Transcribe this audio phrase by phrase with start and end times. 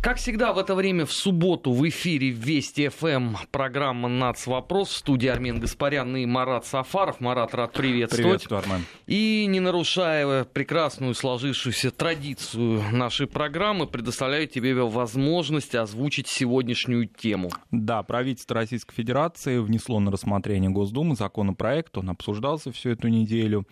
[0.00, 4.46] Как всегда в это время в субботу в эфире Вести ФМ программа «Нац.
[4.46, 7.18] Вопрос» в студии Армен Гаспарян и Марат Сафаров.
[7.20, 8.44] Марат, рад приветствовать.
[8.44, 8.84] Приветствую, Армен.
[9.08, 17.50] И не нарушая прекрасную сложившуюся традицию нашей программы, предоставляю тебе возможность озвучить сегодняшнюю тему.
[17.72, 23.66] Да, правительство Российской Федерации внесло на рассмотрение Госдумы законопроект, он обсуждался всю эту неделю,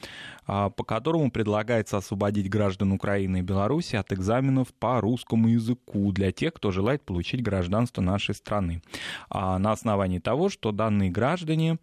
[0.45, 6.33] а, по которому предлагается освободить граждан Украины и Беларуси от экзаменов по русскому языку для
[6.33, 8.83] тех, кто желает получить гражданство нашей страны.
[9.29, 11.79] А на основании того, что данные граждане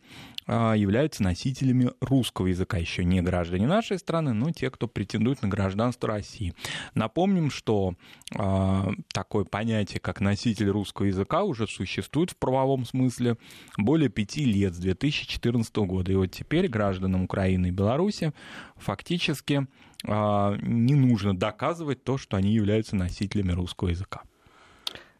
[0.47, 6.09] являются носителями русского языка, еще не граждане нашей страны, но те, кто претендует на гражданство
[6.09, 6.53] России.
[6.95, 7.95] Напомним, что
[8.35, 13.37] э, такое понятие, как носитель русского языка, уже существует в правовом смысле
[13.77, 16.11] более пяти лет, с 2014 года.
[16.11, 18.33] И вот теперь гражданам Украины и Беларуси
[18.75, 19.67] фактически
[20.05, 24.23] э, не нужно доказывать то, что они являются носителями русского языка.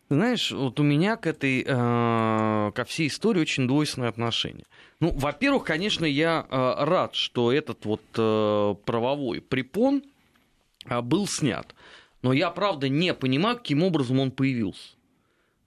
[0.10, 4.66] Знаешь, вот у меня к этой, э, ко всей истории очень двойственное отношение.
[5.00, 10.04] Ну, во-первых, конечно, я э, рад, что этот вот э, правовой препон
[10.86, 11.74] э, был снят.
[12.22, 14.96] Но я, правда, не понимаю, каким образом он появился.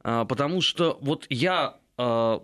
[0.04, 2.38] Э, потому что вот я э,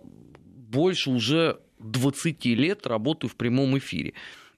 [0.73, 4.13] больше уже 20 лет работаю в прямом эфире.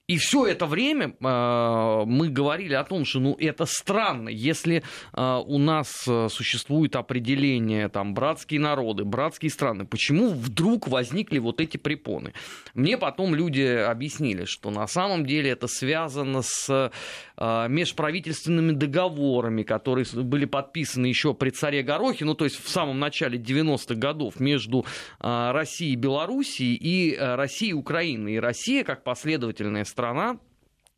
[0.08, 5.42] И все это время э, мы говорили о том, что ну, это странно, если э,
[5.44, 11.76] у нас э, существует определение там, братские народы, братские страны, почему вдруг возникли вот эти
[11.76, 12.34] препоны?
[12.72, 16.92] Мне потом люди объяснили, что на самом деле это связано с
[17.36, 23.00] э, межправительственными договорами, которые были подписаны еще при царе Горохе, ну то есть в самом
[23.00, 24.86] начале 90-х годов между
[25.18, 28.34] э, Россией и Белоруссией и э, Россией и Украиной.
[28.34, 29.95] И Россия, как последовательная страна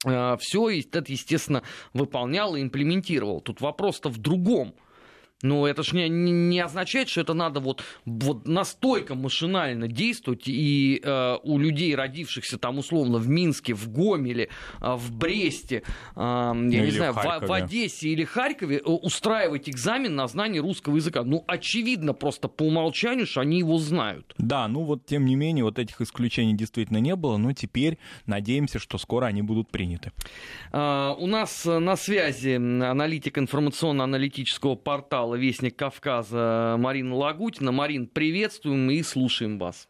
[0.05, 1.63] э, все это, естественно,
[1.95, 3.41] выполнял и имплементировал.
[3.41, 4.75] Тут вопрос-то в другом–
[5.43, 11.01] но это же не, не означает, что это надо вот, вот настолько машинально действовать, и
[11.03, 14.49] э, у людей, родившихся там условно в Минске, в Гомеле,
[14.81, 15.83] э, в Бресте,
[16.17, 20.61] э, я или не знаю, в, в Одессе или Харькове, э, устраивать экзамен на знание
[20.61, 21.23] русского языка.
[21.23, 24.35] Ну, очевидно просто по умолчанию, что они его знают.
[24.39, 28.81] Да, ну вот тем не менее, вот этих исключений действительно не было, но теперь надеемся,
[28.81, 30.11] что скоро они будут приняты.
[30.73, 37.71] Э, у нас на связи аналитик информационно-аналитического портала канала «Вестник Кавказа» Марина Лагутина.
[37.71, 39.89] Марин, приветствуем и слушаем вас.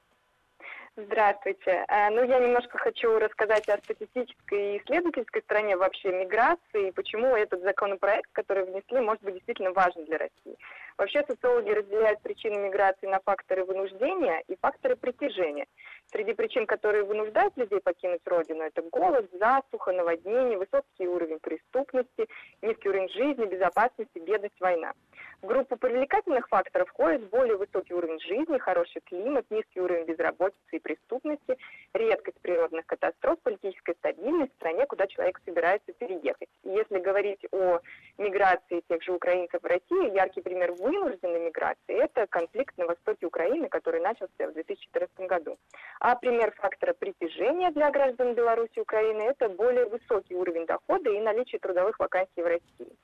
[0.97, 1.84] Здравствуйте.
[1.88, 7.37] Э, ну, я немножко хочу рассказать о статистической и исследовательской стороне вообще миграции и почему
[7.37, 10.59] этот законопроект, который внесли, может быть действительно важен для России.
[10.97, 15.66] Вообще социологи разделяют причины миграции на факторы вынуждения и факторы притяжения.
[16.11, 22.27] Среди причин, которые вынуждают людей покинуть родину, это голод, засуха, наводнение, высокий уровень преступности,
[22.63, 24.95] низкий уровень жизни, безопасности, бедность, война.
[25.43, 30.79] В группу привлекательных факторов входит более высокий уровень жизни, хороший климат, низкий уровень безработицы и
[30.79, 31.59] преступности,
[31.93, 36.49] редкость природных катастроф, политическая стабильность в стране, куда человек собирается переехать.
[36.65, 37.81] И если говорить о
[38.17, 43.69] миграции тех же украинцев в Россию, яркий пример вынужденной миграции– это конфликт на востоке Украины,
[43.69, 45.59] который начался в 2014 году.
[46.00, 51.20] А пример фактора притяжения для граждан Беларуси и Украины– это более высокий уровень дохода и
[51.20, 52.97] наличие трудовых вакансий в России.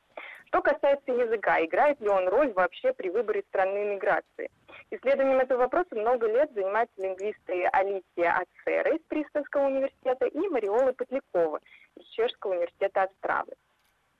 [0.46, 4.50] Что касается языка, играет ли он роль вообще при выборе страны миграции?
[4.90, 11.58] Исследованием этого вопроса много лет занимаются лингвисты Алисия Ацера из Пристовского университета и Мариола Петлякова
[11.96, 13.54] из Чешского университета Остравы.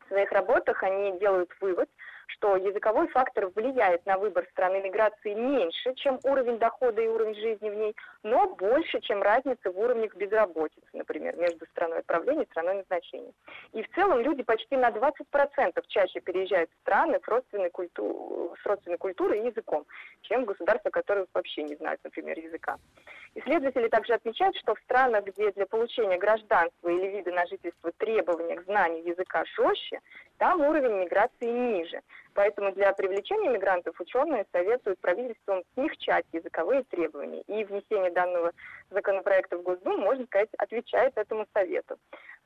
[0.01, 1.89] В своих работах они делают вывод,
[2.29, 7.71] что языковой фактор влияет на выбор страны миграции меньше, чем уровень дохода и уровень жизни
[7.71, 12.75] в ней, но больше, чем разница в уровнях безработицы, например, между страной отправления и страной
[12.77, 13.33] назначения.
[13.73, 18.55] И в целом люди почти на 20% чаще переезжают в страны с родственной, культу...
[18.63, 19.85] с родственной культурой и языком,
[20.23, 22.79] чем государства, которые вообще не знают, например, языка.
[23.35, 28.57] Исследователи также отмечают, что в странах, где для получения гражданства или вида на жительство требования
[28.57, 30.01] к знанию языка жестче,
[30.39, 32.01] там уровень миграции ниже.
[32.35, 37.43] Поэтому для привлечения мигрантов ученые советуют правительствам смягчать языковые требования.
[37.43, 38.53] И внесение данного
[38.95, 41.97] законопроекта в Госдуму, можно сказать, отвечает этому совету.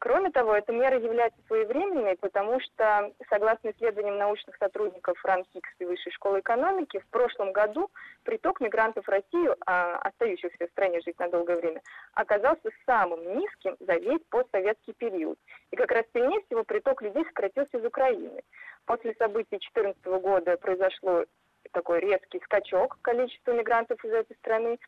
[0.00, 6.12] Кроме того, эта мера является своевременной, потому что, согласно исследованиям научных сотрудников РАНХИКС и Высшей
[6.12, 7.90] школы экономики, в прошлом году
[8.22, 11.82] приток мигрантов в Россию, а, остающихся в стране жить на долгое время,
[12.14, 15.38] оказался самым низким за весь постсоветский период.
[15.72, 18.42] И как раз сильнее всего приток людей сократился из Украины.
[18.86, 21.24] После событий 2014 года произошло
[21.72, 24.78] такой резкий скачок количества мигрантов из этой страны.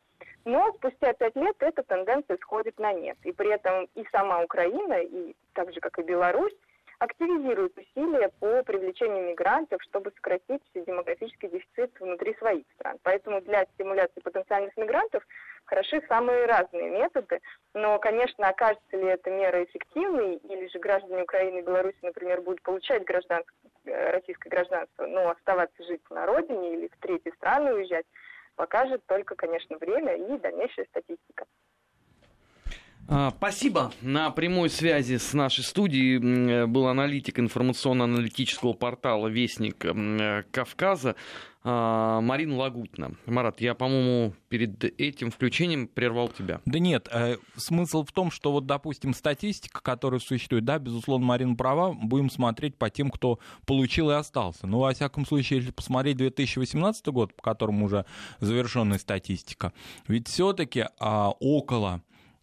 [0.44, 3.16] Но спустя пять лет эта тенденция сходит на нет.
[3.24, 6.54] И при этом и сама Украина, и так же, как и Беларусь,
[7.00, 12.98] активизирует усилия по привлечению мигрантов, чтобы сократить демографический дефицит внутри своих стран.
[13.02, 15.26] Поэтому для стимуляции потенциальных мигрантов
[15.64, 17.40] хороши самые разные методы.
[17.72, 22.60] Но, конечно, окажется ли эта мера эффективной, или же граждане Украины и Беларуси, например, будут
[22.62, 23.50] получать гражданство,
[23.86, 28.04] э, российское гражданство, но оставаться жить на родине или в третьи страны уезжать,
[28.56, 31.46] покажет только, конечно, время и дальнейшая статистика.
[33.08, 33.92] А, спасибо.
[34.02, 39.78] На прямой связи с нашей студией был аналитик информационно-аналитического портала «Вестник
[40.52, 41.14] Кавказа» а,
[41.62, 43.12] Марина Лагутина.
[43.26, 46.60] Марат, я, по-моему, перед этим включением прервал тебя.
[46.64, 51.54] Да нет, э, смысл в том, что вот, допустим, статистика, которая существует, да, безусловно, Марина
[51.56, 54.66] права, будем смотреть по тем, кто получил и остался.
[54.66, 58.06] Но, во всяком случае, если посмотреть 2018 год, по которому уже
[58.40, 59.72] завершенная статистика,
[60.08, 62.00] ведь все-таки а, около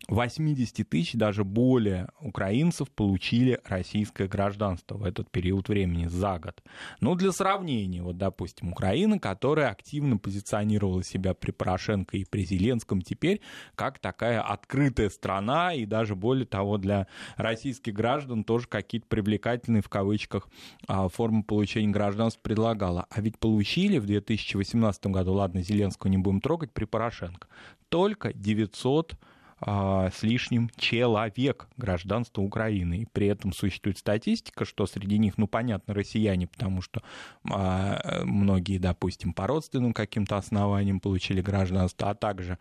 [0.07, 6.63] 80 тысяч, даже более украинцев получили российское гражданство в этот период времени, за год.
[7.01, 13.01] Ну, для сравнения, вот, допустим, Украина, которая активно позиционировала себя при Порошенко и при Зеленском
[13.01, 13.41] теперь
[13.75, 19.89] как такая открытая страна, и даже более того, для российских граждан тоже какие-то привлекательные, в
[19.89, 20.47] кавычках,
[20.87, 23.07] а, формы получения гражданства предлагала.
[23.09, 27.47] А ведь получили в 2018 году, ладно, Зеленского не будем трогать, при Порошенко,
[27.89, 32.99] только 900 а, с лишним человек гражданства Украины.
[32.99, 37.01] И при этом существует статистика, что среди них, ну, понятно, россияне, потому что
[37.49, 42.57] а, многие, допустим, по родственным каким-то основаниям получили гражданство, а также а,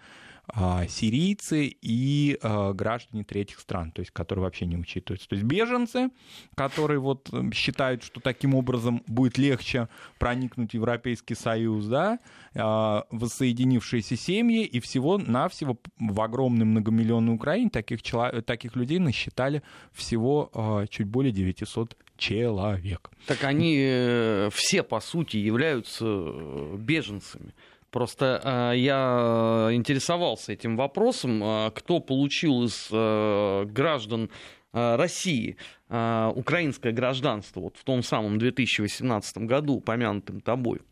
[0.88, 5.28] сирийцы и а, граждане третьих стран, то есть которые вообще не учитываются.
[5.28, 6.10] То есть беженцы,
[6.54, 9.88] которые вот считают, что таким образом будет легче
[10.19, 12.20] проникнуть в Европейский Союз, да,
[12.54, 18.00] а, воссоединившиеся семьи и всего-навсего в огромной многомиллионной Украине таких,
[18.44, 23.10] таких людей насчитали всего чуть более 900 человек.
[23.26, 27.52] Так они э, все, по сути, являются э, беженцами.
[27.96, 34.28] Просто э, я интересовался этим вопросом, э, кто получил из э, граждан
[34.75, 35.56] э, России
[35.88, 40.82] э, украинское гражданство вот в том самом 2018 году, упомянутым тобой.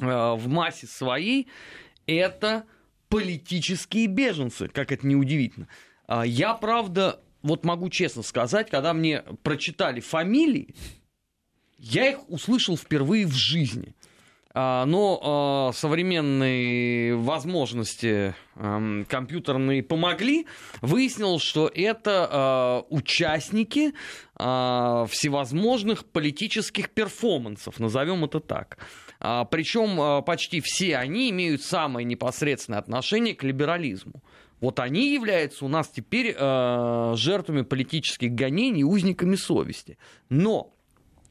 [0.00, 1.48] Э, в массе своей
[2.06, 2.62] это
[3.08, 5.66] политические беженцы, как это неудивительно.
[6.06, 10.72] Э, я, правда, вот могу честно сказать, когда мне прочитали фамилии,
[11.78, 13.96] я их услышал впервые в жизни.
[14.60, 20.48] А, но а, современные возможности компьютерные помогли.
[20.80, 23.92] Выяснилось, что это а, участники
[24.34, 28.78] всевозможных политических перформансов, назовем это так.
[29.18, 34.22] Причем почти все они имеют самое непосредственное отношение к либерализму.
[34.60, 39.98] Вот они являются у нас теперь жертвами политических гонений узниками совести.
[40.28, 40.72] Но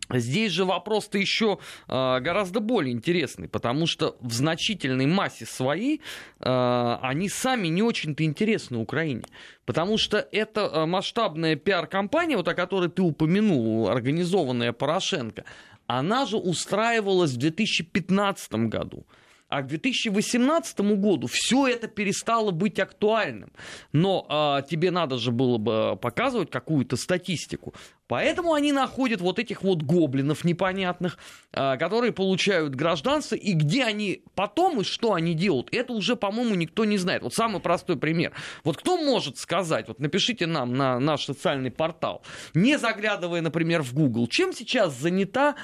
[0.10, 6.02] Здесь же вопрос-то еще э, гораздо более интересный, потому что в значительной массе своей
[6.40, 9.24] э, они сами не очень-то интересны Украине.
[9.66, 15.44] Потому что это э, масштабная пиар-компания, вот о которой ты упомянул, организованная Порошенко,
[15.88, 19.06] она же устраивалась в 2015 году.
[19.50, 23.52] А к 2018 году все это перестало быть актуальным.
[23.94, 27.74] Но а, тебе надо же было бы показывать какую-то статистику.
[28.08, 31.18] Поэтому они находят вот этих вот гоблинов непонятных,
[31.54, 36.56] а, которые получают гражданство, и где они потом и что они делают, это уже, по-моему,
[36.56, 37.24] никто не знает.
[37.24, 38.34] Вот самый простой пример.
[38.64, 42.22] Вот кто может сказать, вот напишите нам на наш социальный портал,
[42.54, 45.56] не заглядывая, например, в Google, чем сейчас занята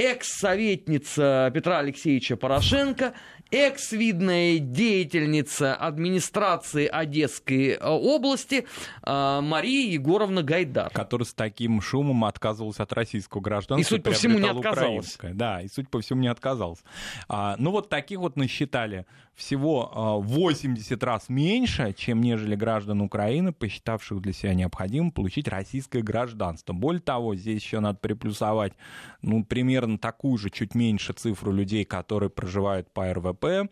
[0.00, 3.12] экс-советница Петра Алексеевича Порошенко,
[3.50, 8.66] экс-видная деятельница администрации Одесской э, области
[9.02, 10.90] э, Мария Егоровна Гайдар.
[10.90, 13.94] Которая с таким шумом отказывалась от российского гражданства.
[13.94, 15.18] И, суть по всему, не отказалась.
[15.20, 16.82] Да, и, суть по всему, не отказалась.
[17.28, 19.04] А, ну, вот таких вот насчитали
[19.34, 26.02] всего 80 а, раз меньше, чем нежели граждан Украины, посчитавших для себя необходимым получить российское
[26.02, 26.72] гражданство.
[26.72, 28.74] Более того, здесь еще надо приплюсовать
[29.22, 33.70] ну, примерно такую же, чуть меньше цифру людей, которые проживают по РВП,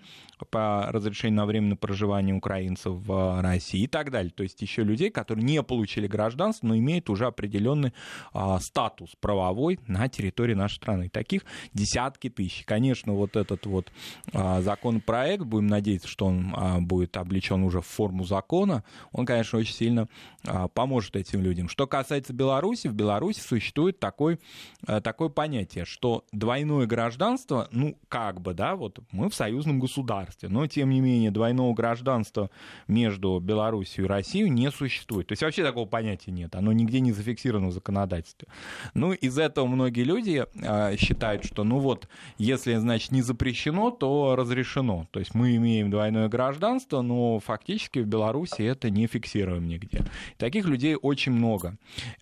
[0.50, 4.32] по разрешению на временное проживание украинцев в России и так далее.
[4.32, 7.92] То есть еще людей, которые не получили гражданство, но имеют уже определенный
[8.32, 11.08] а, статус правовой на территории нашей страны.
[11.08, 12.64] Таких десятки тысяч.
[12.64, 13.92] Конечно, вот этот вот
[14.32, 19.58] а, законопроект будем надеяться, что он а, будет облечен уже в форму закона, он, конечно,
[19.58, 20.08] очень сильно
[20.46, 21.68] а, поможет этим людям.
[21.68, 24.38] Что касается Беларуси, в Беларуси существует такой,
[24.86, 30.48] а, такое понятие, что двойное гражданство, ну, как бы, да, вот мы в союзном государстве.
[30.48, 32.50] Но, тем не менее, двойного гражданства
[32.86, 35.26] между Белоруссией и Россией не существует.
[35.26, 36.54] То есть вообще такого понятия нет.
[36.54, 38.48] Оно нигде не зафиксировано в законодательстве.
[38.94, 44.36] Ну, из этого многие люди э, считают, что, ну вот, если, значит, не запрещено, то
[44.36, 45.06] разрешено.
[45.10, 50.04] То есть мы имеем двойное гражданство, но фактически в Беларуси это не фиксируем нигде.
[50.36, 51.76] Таких людей очень много.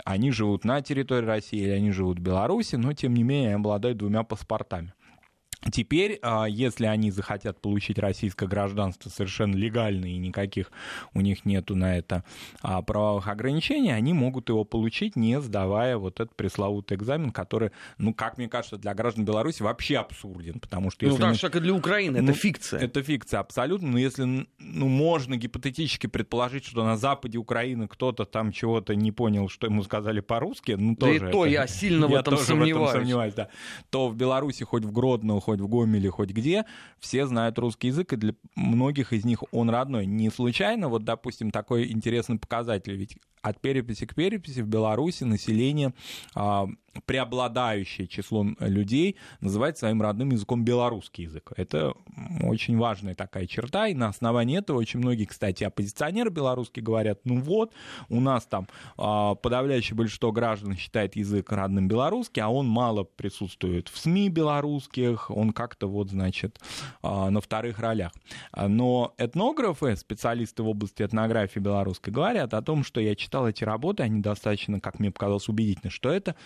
[0.04, 3.96] Они живут на территории России или они живут в Беларуси, но, тем не менее, обладают
[3.96, 4.92] двумя паспортами.
[5.72, 10.70] Теперь, а, если они захотят получить российское гражданство совершенно легально и никаких
[11.14, 12.24] у них нету на это
[12.62, 18.14] а, правовых ограничений, они могут его получить, не сдавая вот этот пресловутый экзамен, который, ну,
[18.14, 21.04] как мне кажется, для граждан Беларуси вообще абсурден, потому что...
[21.04, 21.34] Ну, если так мы...
[21.36, 22.80] же, как и для Украины, Ну, это фикция.
[22.80, 23.88] Это фикция, абсолютно.
[23.88, 29.48] Но если ну, можно гипотетически предположить, что на западе Украины кто-то там чего-то не понял,
[29.48, 32.36] что ему сказали по-русски, ну Да и тоже то это- я сильно в я этом
[32.36, 32.92] тоже в этом сомневаюсь.
[32.92, 33.48] сомневаюсь, да.
[33.90, 36.64] То в Беларуси, хоть в Гродно, хоть в Гомеле, хоть где,
[36.98, 40.04] все знают русский язык, и для многих из них он родной.
[40.04, 45.94] Не случайно, вот, допустим, такой интересный показатель, ведь от переписи к переписи в Беларуси население
[46.34, 46.66] а,
[47.04, 51.52] преобладающее число людей называет своим родным языком белорусский язык.
[51.56, 51.94] Это
[52.42, 57.40] очень важная такая черта, и на основании этого очень многие, кстати, оппозиционеры белорусские говорят, ну
[57.40, 57.72] вот,
[58.08, 63.88] у нас там а, подавляющее большинство граждан считает язык родным белорусский, а он мало присутствует
[63.88, 66.60] в СМИ белорусских, он как-то вот, значит,
[67.02, 68.12] а, на вторых ролях.
[68.56, 74.02] Но этнографы, специалисты в области этнографии белорусской, говорят о том, что я читал эти работы,
[74.02, 76.36] они достаточно, как мне показалось, убедительны, что это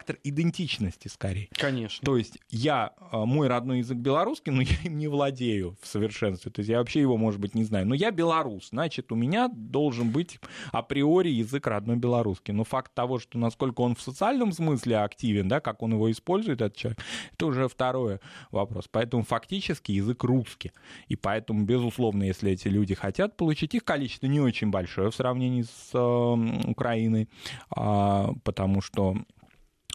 [0.00, 1.48] фактор идентичности скорее.
[1.52, 2.04] Конечно.
[2.04, 6.50] То есть я, а, мой родной язык белорусский, но я им не владею в совершенстве.
[6.50, 7.86] То есть я вообще его, может быть, не знаю.
[7.86, 10.40] Но я белорус, значит, у меня должен быть
[10.72, 12.54] априори язык родной белорусский.
[12.54, 16.62] Но факт того, что насколько он в социальном смысле активен, да, как он его использует,
[16.62, 16.98] этот человек,
[17.32, 18.88] это уже второй вопрос.
[18.90, 20.72] Поэтому фактически язык русский.
[21.08, 25.62] И поэтому, безусловно, если эти люди хотят получить, их количество не очень большое в сравнении
[25.62, 27.28] с э, Украиной,
[27.70, 29.16] а, потому что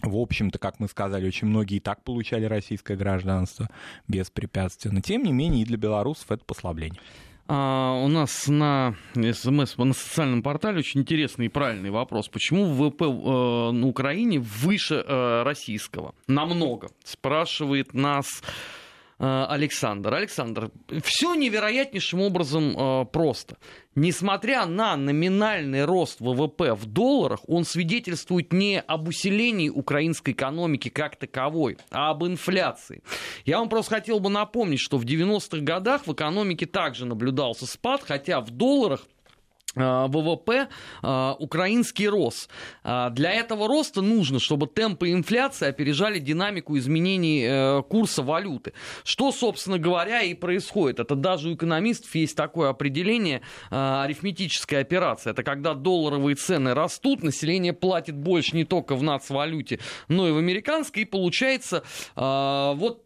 [0.02, 3.70] в общем-то, как мы сказали, очень многие и так получали российское гражданство
[4.08, 5.02] беспрепятственно.
[5.02, 7.00] Тем не менее, и для белорусов это послабление.
[7.48, 12.28] А, у нас на СМС на социальном портале очень интересный и правильный вопрос.
[12.28, 16.16] Почему ВВП э, на Украине выше э, российского?
[16.28, 16.90] Намного.
[17.04, 18.42] Спрашивает нас
[19.18, 20.14] Александр.
[20.14, 20.72] Александр,
[21.04, 23.58] все невероятнейшим образом э, просто.
[23.96, 31.16] Несмотря на номинальный рост ВВП в долларах, он свидетельствует не об усилении украинской экономики как
[31.16, 33.04] таковой, а об инфляции.
[33.46, 38.04] Я вам просто хотел бы напомнить, что в 90-х годах в экономике также наблюдался спад,
[38.06, 39.15] хотя в долларах э,
[39.76, 40.68] ВВП
[41.04, 42.50] э, украинский рос.
[42.84, 48.74] А Для этого роста нужно, чтобы темпы инфляции опережали динамику изменений э, курса валюты.
[49.04, 51.00] Что, собственно говоря, и происходит.
[51.00, 53.42] Это даже у экономистов есть такое определение
[53.72, 55.32] э, арифметическая операция.
[55.32, 60.38] Это когда долларовые цены растут, население платит больше не только в нацвалюте, но и в
[60.38, 61.84] американской, и получается
[62.16, 63.06] э, вот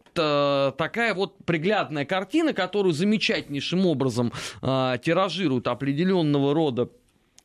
[0.76, 6.88] такая вот приглядная картина, которую замечательнейшим образом э, тиражируют определенного рода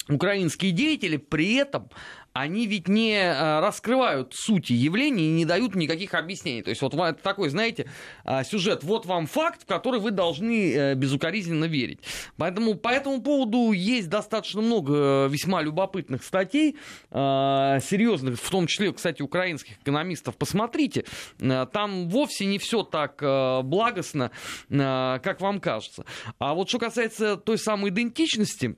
[0.10, 1.90] украинские деятели, при этом
[2.36, 6.64] они ведь не э, раскрывают сути явлений и не дают никаких объяснений.
[6.64, 7.90] То есть вот такой, знаете,
[8.26, 12.02] э, сюжет, вот вам факт, в который вы должны э, безукоризненно верить.
[12.36, 16.76] Поэтому по этому поводу есть достаточно много э, весьма любопытных статей,
[17.10, 20.36] э, серьезных, в том числе, кстати, украинских экономистов.
[20.36, 21.06] Посмотрите,
[21.40, 23.16] э, там вовсе не все так
[23.64, 24.32] благостно,
[24.70, 26.04] как вам кажется.
[26.40, 28.76] А вот что касается той самой идентичности,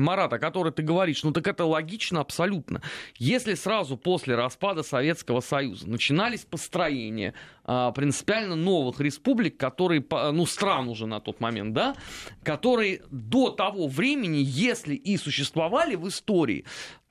[0.00, 2.82] Марат, о которой ты говоришь, ну так это логично абсолютно.
[3.16, 7.34] Если сразу после распада Советского Союза начинались построения
[7.64, 11.96] а, принципиально новых республик, которые, ну стран уже на тот момент, да,
[12.42, 16.64] которые до того времени, если и существовали в истории,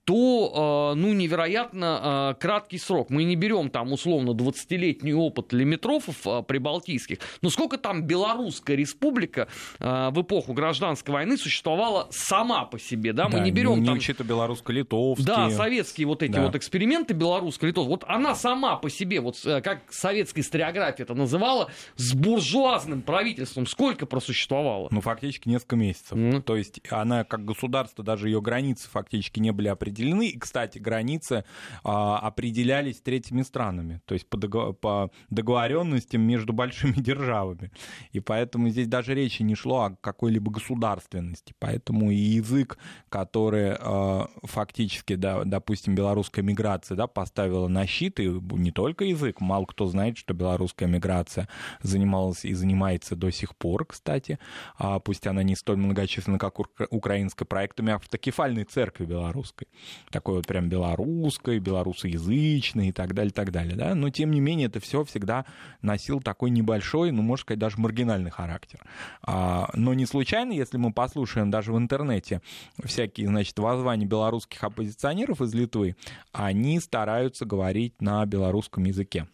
[0.06, 3.10] то, э, ну, невероятно э, краткий срок.
[3.10, 7.18] Мы не берем там, условно, 20-летний опыт лимитрофов э, прибалтийских.
[7.42, 9.48] Но сколько там Белорусская республика
[9.80, 13.28] в эпоху гражданской войны существовала сама по себе, да?
[13.30, 13.98] Мы не берем не там...
[13.98, 15.26] учитывая белорусско-литовские.
[15.26, 16.44] Да, советские вот эти Да.
[16.44, 21.16] вот эксперименты белорусского литовского, вот она сама по себе, вот э, как советская историография это
[21.16, 24.88] называла, с буржуазным правительством сколько просуществовала?
[24.92, 26.12] Ну, фактически несколько месяцев.
[26.12, 26.44] Мгм.
[26.44, 30.28] То есть она как государство, даже ее границы фактически не были определены определены.
[30.28, 31.46] И, кстати, границы
[31.84, 37.72] а, определялись третьими странами, то есть по, договор, по договоренностям между большими державами.
[38.12, 41.54] И поэтому здесь даже речи не шло о какой-либо государственности.
[41.60, 42.78] Поэтому и язык,
[43.10, 49.42] который а, фактически, да, допустим, белорусская миграция да, поставила на щит, и не только язык,
[49.42, 51.48] мало кто знает, что белорусская миграция
[51.82, 54.40] занималась и занимается до сих пор, кстати,
[54.78, 59.68] а пусть она не столь многочисленна, как украинская, проектами автокефальной церкви белорусской.
[60.10, 63.76] Такой вот прям белорусской, белорусоязычной и так далее, так далее.
[63.76, 63.96] Да?
[63.96, 65.46] Но, тем не менее, это все всегда
[65.82, 68.80] носил такой небольшой, ну, можно сказать, даже маргинальный характер.
[69.22, 72.42] А, но не случайно, если мы послушаем даже в интернете
[72.84, 75.96] всякие, значит, воззвания белорусских оппозиционеров из Литвы,
[76.32, 79.28] они стараются говорить на белорусском языке.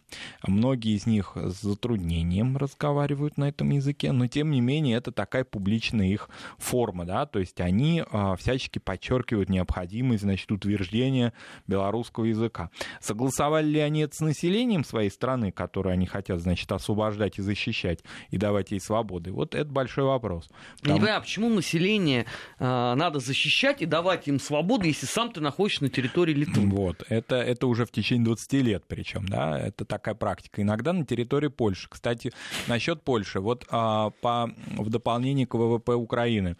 [0.46, 5.44] Многие из них с затруднением разговаривают на этом языке, но тем не менее это такая
[5.44, 6.28] публичная их
[6.58, 11.32] форма, да, то есть они а, всячески подчеркивают необходимость, значит, утверждения
[11.66, 12.70] белорусского языка.
[13.00, 18.00] Согласовали ли они это с населением своей страны, которую они хотят, значит, освобождать и защищать,
[18.30, 19.32] и давать ей свободы?
[19.32, 20.48] Вот это большой вопрос.
[20.78, 20.94] Потому...
[20.94, 22.26] Не понимаю, а почему население
[22.58, 26.62] э, надо защищать и давать им свободу, если сам ты находишься на территории Литвы?
[26.82, 30.62] Вот, это, это уже в течение 20 лет причем, да, это такая практика.
[30.62, 31.88] Иногда на территории Польши.
[31.88, 32.32] Кстати,
[32.66, 36.56] насчет Польши, вот а, по, в дополнение к ВВП Украины.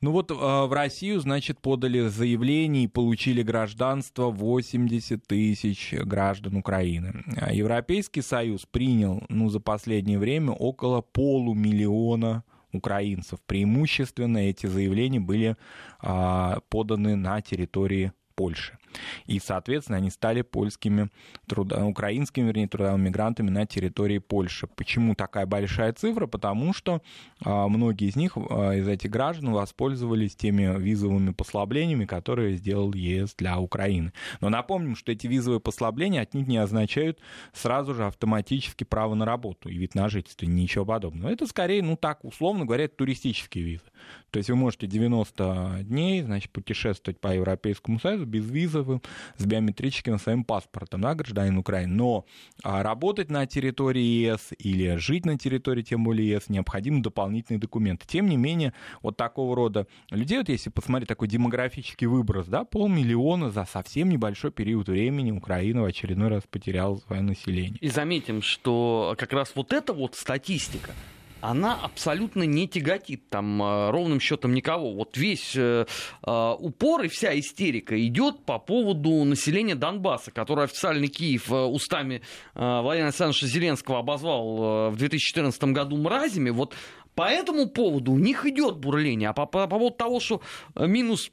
[0.00, 7.24] Ну вот в Россию, значит, подали заявление и получили гражданство 80 тысяч граждан Украины.
[7.50, 13.40] Европейский Союз принял, ну, за последнее время около полумиллиона украинцев.
[13.46, 15.56] Преимущественно эти заявления были
[16.00, 18.78] а, поданы на территории Польши.
[19.26, 21.08] И, соответственно, они стали польскими,
[21.46, 21.84] трудо...
[21.84, 24.66] украинскими, вернее, трудовыми мигрантами на территории Польши.
[24.66, 26.26] Почему такая большая цифра?
[26.26, 27.02] Потому что
[27.44, 33.34] а, многие из них, а, из этих граждан, воспользовались теми визовыми послаблениями, которые сделал ЕС
[33.36, 34.12] для Украины.
[34.40, 37.18] Но напомним, что эти визовые послабления отнюдь не означают
[37.52, 41.30] сразу же автоматически право на работу и вид на жительство, ничего подобного.
[41.30, 43.84] Это скорее, ну так, условно говоря, туристические визы.
[44.30, 49.02] То есть вы можете 90 дней, значит, путешествовать по Европейскому Союзу без визы, визовым,
[49.36, 51.94] с биометрическим своим паспортом, да, гражданин Украины.
[51.94, 52.24] Но
[52.62, 58.06] а, работать на территории ЕС или жить на территории, тем более ЕС, необходимы дополнительные документы.
[58.06, 63.50] Тем не менее, вот такого рода людей, вот если посмотреть такой демографический выброс, да, полмиллиона
[63.50, 67.78] за совсем небольшой период времени Украина в очередной раз потеряла свое население.
[67.80, 70.92] И заметим, что как раз вот эта вот статистика,
[71.40, 74.92] она абсолютно не тяготит там э, ровным счетом никого.
[74.92, 75.86] Вот весь э,
[76.26, 82.22] э, упор и вся истерика идет по поводу населения Донбасса, которое официальный Киев устами
[82.54, 86.50] Владимира Александровича Зеленского обозвал в 2014 году мразями.
[86.50, 86.74] Вот
[87.14, 89.30] по этому поводу у них идет бурление.
[89.30, 90.42] А по, по поводу того, что
[90.74, 91.30] минус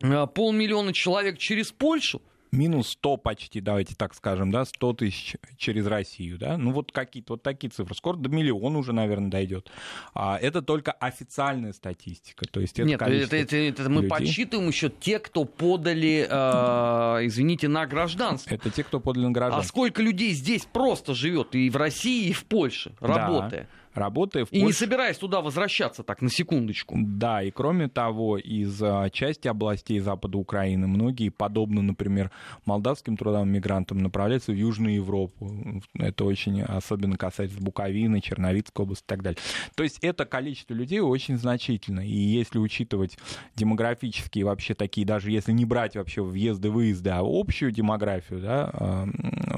[0.00, 2.22] полмиллиона человек через Польшу–
[2.54, 7.34] минус 100 почти, давайте так скажем, да, 100 тысяч через Россию, да, ну вот какие-то
[7.34, 9.70] вот такие цифры, скоро до миллиона уже, наверное, дойдет.
[10.14, 14.88] А это только официальная статистика, то есть это Нет, это, это, это мы подсчитываем еще
[14.88, 18.54] те, кто подали, э, извините, на гражданство.
[18.54, 19.64] Это те, кто подали на гражданство.
[19.64, 23.62] А сколько людей здесь просто живет и в России, и в Польше, работая?
[23.62, 24.66] Да работая в И Польше...
[24.66, 26.96] не собираясь туда возвращаться, так, на секундочку.
[26.98, 32.30] Да, и кроме того, из а, части областей Запада Украины многие, подобно, например,
[32.66, 35.82] молдавским трудовым мигрантам, направляются в Южную Европу.
[35.98, 39.38] Это очень особенно касается Буковины, Черновицкой области и так далее.
[39.74, 42.00] То есть это количество людей очень значительно.
[42.00, 43.18] И если учитывать
[43.54, 49.06] демографические вообще такие, даже если не брать вообще въезды-выезды, а общую демографию да, а,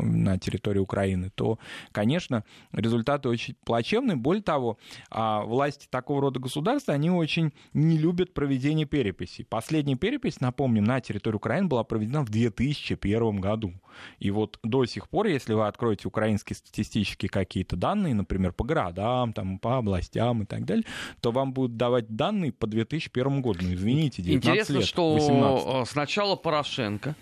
[0.00, 1.58] на территории Украины, то,
[1.92, 4.76] конечно, результаты очень плачевные более того,
[5.08, 9.44] а, власти такого рода государства, они очень не любят проведение переписи.
[9.44, 13.72] Последняя перепись, напомним, на территории Украины была проведена в 2001 году.
[14.18, 19.32] И вот до сих пор, если вы откроете украинские статистические какие-то данные, например, по городам,
[19.32, 20.84] там, по областям и так далее,
[21.20, 23.60] то вам будут давать данные по 2001 году.
[23.62, 25.88] Ну, извините, 19 Интересно, лет, что 18.
[25.88, 27.14] сначала Порошенко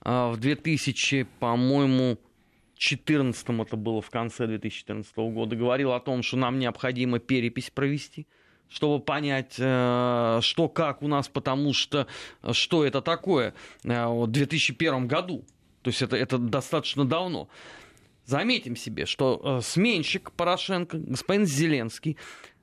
[0.00, 2.18] а, в 2000, по-моему,
[2.78, 8.28] 2014 это было в конце 2014 года, говорил о том, что нам необходимо перепись провести,
[8.68, 12.06] чтобы понять, э, что как у нас, потому что
[12.42, 15.44] э, что это такое э, в 2001 году.
[15.82, 17.48] То есть это, это достаточно давно.
[18.24, 22.18] Заметим себе, что сменщик Порошенко, господин Зеленский,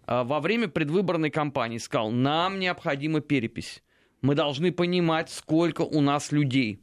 [0.05, 3.81] во время предвыборной кампании сказал, нам необходима перепись.
[4.21, 6.79] Мы должны понимать, сколько у нас людей.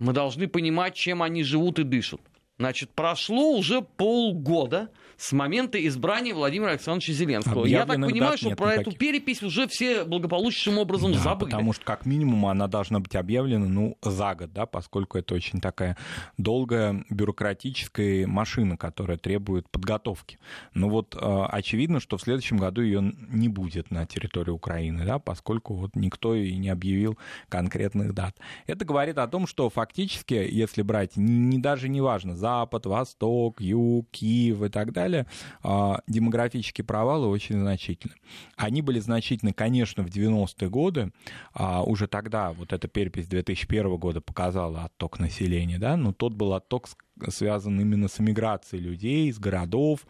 [0.00, 2.20] Мы должны понимать, чем они живут и дышат.
[2.58, 7.66] Значит, прошло уже полгода с момента избрания Владимира Александровича Зеленского.
[7.66, 8.88] Я так понимаю, что про никаких.
[8.88, 11.50] эту перепись уже все благополучным образом да, забыли.
[11.50, 15.60] потому что как минимум она должна быть объявлена ну, за год, да, поскольку это очень
[15.60, 15.96] такая
[16.38, 20.38] долгая бюрократическая машина, которая требует подготовки.
[20.74, 25.18] Ну вот э, очевидно, что в следующем году ее не будет на территории Украины, да,
[25.18, 28.36] поскольку вот никто и не объявил конкретных дат.
[28.66, 33.60] Это говорит о том, что фактически, если брать, не, не даже не важно, Запад, Восток,
[33.60, 35.05] Юг, Киев и так далее,
[35.62, 38.14] а, демографические провалы очень значительны.
[38.56, 41.12] Они были значительны, конечно, в 90-е годы,
[41.52, 46.54] а, уже тогда вот эта перепись 2001 года показала отток населения, да, но тот был
[46.54, 46.88] отток
[47.28, 50.06] связан именно с эмиграцией людей из городов,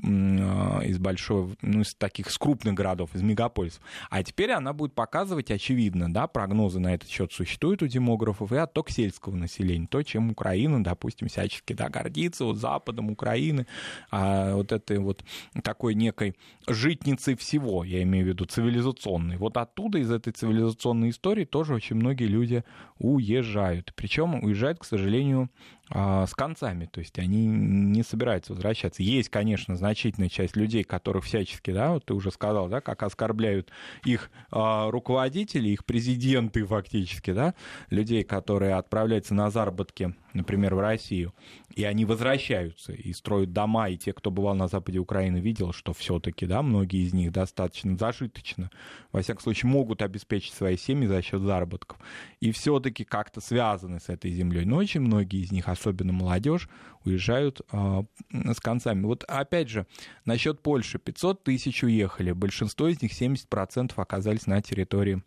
[0.00, 3.82] а, из большого, ну, из таких, с крупных городов, из мегаполисов.
[4.10, 8.56] А теперь она будет показывать, очевидно, да, прогнозы на этот счет существуют у демографов, и
[8.56, 13.66] отток сельского населения, то, чем Украина, допустим, всячески, да, гордится, вот Западом Украины,
[14.10, 15.24] а вот этой вот
[15.64, 16.36] такой некой
[16.68, 19.36] житницей всего, я имею в виду цивилизационной.
[19.36, 22.62] Вот оттуда, из этой цивилизационной истории, тоже очень многие люди
[22.98, 23.92] уезжают.
[23.94, 25.50] Причем уезжают, к сожалению,
[25.90, 29.02] а, с концами, то есть они не собираются возвращаться.
[29.02, 33.70] Есть, конечно, значительная часть людей, которых всячески, да, вот ты уже сказал, да, как оскорбляют
[34.04, 37.54] их э, руководители, их президенты фактически, да,
[37.88, 41.34] людей, которые отправляются на заработки, например, в Россию,
[41.74, 45.92] и они возвращаются и строят дома, и те, кто бывал на западе Украины, видел, что
[45.92, 48.70] все-таки, да, многие из них достаточно зажиточно,
[49.12, 51.98] во всяком случае, могут обеспечить свои семьи за счет заработков,
[52.40, 54.64] и все-таки как-то связаны с этой землей.
[54.64, 56.68] Но очень многие из них, особенно молодежь,
[57.04, 59.04] уезжают э, с концами.
[59.04, 59.86] Вот опять же,
[60.24, 60.98] насчет Польши.
[60.98, 65.22] 500 тысяч уехали, большинство из них, 70% оказались на территории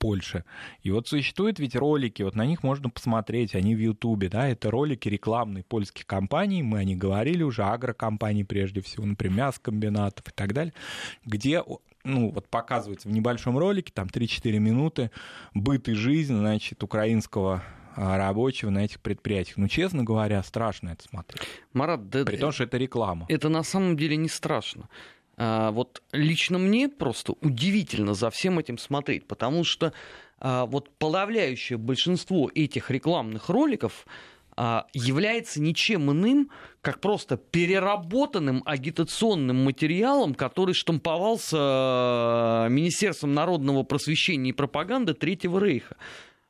[0.00, 0.44] Польши.
[0.82, 4.70] И вот существуют ведь ролики, вот на них можно посмотреть, они в Ютубе, да, это
[4.70, 10.32] ролики рекламные польских компаний, мы о них говорили уже, агрокомпаний прежде всего, например, мясокомбинатов и
[10.32, 10.74] так далее,
[11.24, 11.62] где
[12.02, 15.10] ну, вот показывается в небольшом ролике, там 3-4 минуты,
[15.54, 17.62] быт и жизнь, значит, украинского
[17.96, 19.56] а, рабочего на этих предприятиях.
[19.56, 21.42] Ну, честно говоря, страшно это смотреть.
[21.72, 23.26] Марат, да, При том, что это реклама.
[23.28, 24.88] Это на самом деле не страшно.
[25.38, 29.92] А, вот лично мне просто удивительно за всем этим смотреть, потому что
[30.38, 34.06] а, вот подавляющее большинство этих рекламных роликов
[34.56, 44.54] а, является ничем иным, как просто переработанным агитационным материалом, который штамповался Министерством народного просвещения и
[44.54, 45.96] пропаганды Третьего Рейха.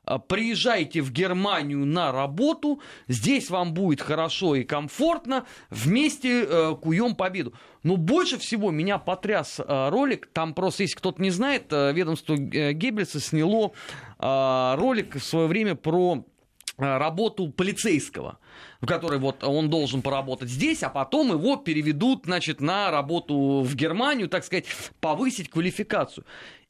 [0.07, 7.15] А, приезжайте в Германию на работу, здесь вам будет хорошо и комфортно, вместе э, куем
[7.15, 7.53] победу.
[7.83, 12.35] Но больше всего меня потряс э, ролик, там просто, если кто-то не знает, э, ведомство
[12.35, 13.73] э, Геббельса сняло
[14.19, 16.25] ролик в свое время про
[16.77, 18.39] работу полицейского,
[18.81, 23.75] в которой вот он должен поработать здесь, а потом его переведут, значит, на работу в
[23.75, 24.65] Германию, так сказать,
[24.99, 26.25] повысить квалификацию.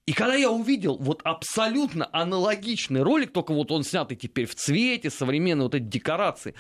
[0.08, 5.10] И когда я увидел вот абсолютно аналогичный ролик, только вот он снятый теперь в цвете,
[5.10, 6.56] современные вот эти декорации,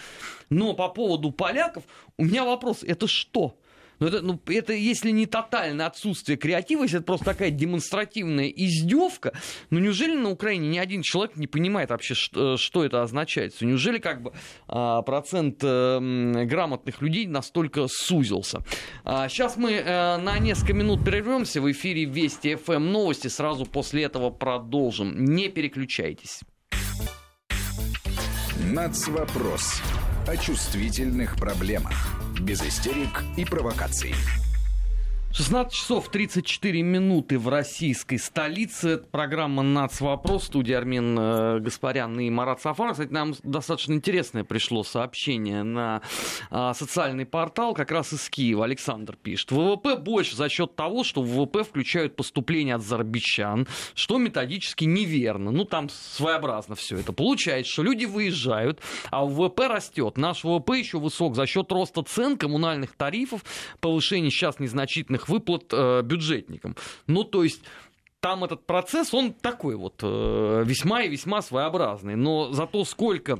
[0.49, 1.85] но по поводу поляков,
[2.17, 3.57] у меня вопрос, это что?
[3.99, 9.33] Но это, ну, это если не тотальное отсутствие креатива, если это просто такая демонстративная издевка,
[9.69, 13.59] ну неужели на Украине ни один человек не понимает вообще, что, что это означает?
[13.61, 14.33] Неужели как бы
[14.67, 15.99] а, процент а,
[16.45, 18.63] грамотных людей настолько сузился?
[19.03, 23.65] А, сейчас мы а, на несколько минут прервемся в эфире Вести ФМ эм новости, сразу
[23.65, 25.25] после этого продолжим.
[25.25, 26.41] Не переключайтесь.
[28.71, 29.81] Нацвопрос
[30.27, 34.15] о чувствительных проблемах без истерик и провокаций.
[35.37, 38.89] 16 часов 34 минуты в российской столице.
[38.93, 40.45] Это программа «Нацвопрос».
[40.45, 42.93] Студия Армен э, Гаспарян и Марат Сафаров.
[42.93, 46.01] Кстати, нам достаточно интересное пришло сообщение на
[46.49, 48.65] а, социальный портал, как раз из Киева.
[48.65, 49.51] Александр пишет.
[49.51, 55.51] ВВП больше за счет того, что в ВВП включают поступления от зарабичан, что методически неверно.
[55.51, 57.13] Ну, там своеобразно все это.
[57.13, 60.17] Получается, что люди выезжают, а ВВП растет.
[60.17, 63.45] Наш ВВП еще высок за счет роста цен, коммунальных тарифов,
[63.79, 66.75] повышения сейчас незначительных выплат э, бюджетникам.
[67.07, 67.61] Ну, то есть
[68.19, 72.15] там этот процесс, он такой вот э, весьма и весьма своеобразный.
[72.15, 73.39] Но зато сколько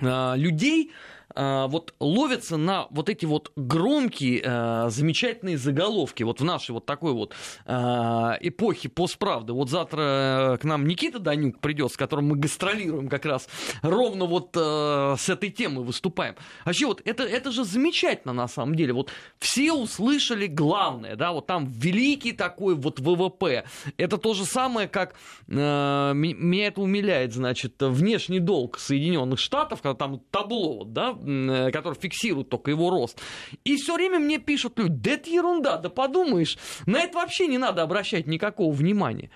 [0.00, 0.92] э, людей
[1.34, 7.12] вот ловятся на вот эти вот громкие, а, замечательные заголовки вот в нашей вот такой
[7.12, 7.34] вот
[7.66, 9.52] а, эпохе постправды.
[9.52, 13.48] Вот завтра к нам Никита Данюк придет, с которым мы гастролируем как раз
[13.82, 16.36] ровно вот с этой темы выступаем.
[16.64, 18.92] Вообще вот это, это же замечательно на самом деле.
[18.92, 23.64] Вот все услышали главное, да, вот там великий такой вот ВВП.
[23.96, 25.14] Это то же самое, как
[25.46, 32.48] меня это умиляет, значит, внешний долг Соединенных Штатов, когда там табло, да, э, который фиксирует
[32.48, 33.20] только его рост.
[33.64, 37.58] И все время мне пишут люди, да это ерунда, да подумаешь, на это вообще не
[37.58, 39.30] надо обращать никакого внимания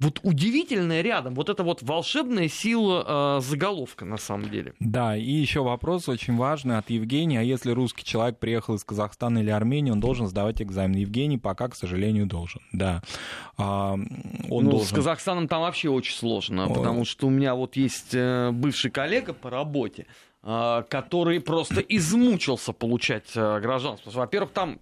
[0.00, 4.72] вот удивительное рядом, вот это вот волшебная сила э, заголовка на самом деле.
[4.80, 7.40] Да, и еще вопрос очень важный от Евгения.
[7.40, 10.96] А если русский человек приехал из Казахстана или Армении, он должен сдавать экзамен?
[10.96, 12.62] Евгений пока, к сожалению, должен.
[12.72, 13.02] Да.
[13.58, 14.88] А, он ну, должен...
[14.88, 16.72] С Казахстаном там вообще очень сложно, О...
[16.72, 20.06] потому что у меня вот есть э, бывший коллега по работе,
[20.42, 24.10] который просто измучился получать э, гражданство.
[24.10, 24.80] Во-первых, там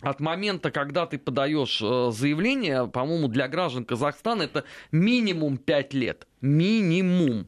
[0.00, 6.26] от момента, когда ты подаешь э, заявление, по-моему, для граждан Казахстана это минимум 5 лет.
[6.40, 7.46] Минимум.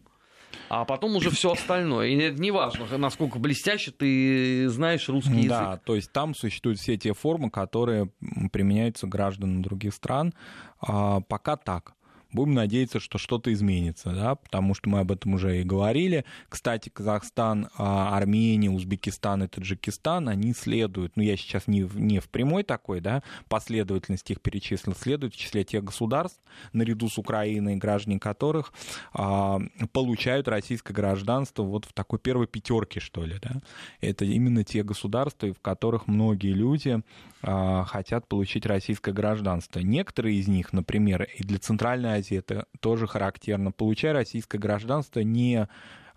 [0.68, 2.08] А потом уже все остальное.
[2.08, 5.48] И это не важно, насколько блестяще ты знаешь русский язык.
[5.48, 8.10] Да, то есть там существуют все те формы, которые
[8.52, 10.34] применяются гражданам других стран.
[10.80, 11.94] А пока так.
[12.30, 16.26] Будем надеяться, что что-то изменится, да, потому что мы об этом уже и говорили.
[16.50, 22.28] Кстати, Казахстан, а, Армения, Узбекистан и Таджикистан, они следуют, ну, я сейчас не, не в
[22.28, 26.38] прямой такой, да, последовательности их перечислил, следуют в числе тех государств,
[26.74, 28.74] наряду с Украиной, граждане которых
[29.14, 29.58] а,
[29.92, 33.62] получают российское гражданство вот в такой первой пятерке, что ли, да.
[34.02, 37.00] Это именно те государства, в которых многие люди
[37.42, 39.80] а, хотят получить российское гражданство.
[39.80, 45.68] Некоторые из них, например, и для Центральной Азии это тоже характерно, получая российское гражданство, не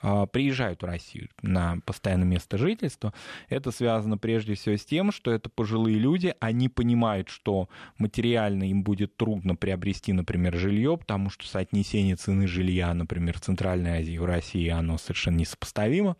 [0.01, 3.13] а, приезжают в Россию на постоянное место жительства.
[3.49, 8.83] Это связано прежде всего с тем, что это пожилые люди, они понимают, что материально им
[8.83, 14.25] будет трудно приобрести, например, жилье, потому что соотнесение цены жилья, например, в Центральной Азии в
[14.25, 16.17] России, оно совершенно несопоставимо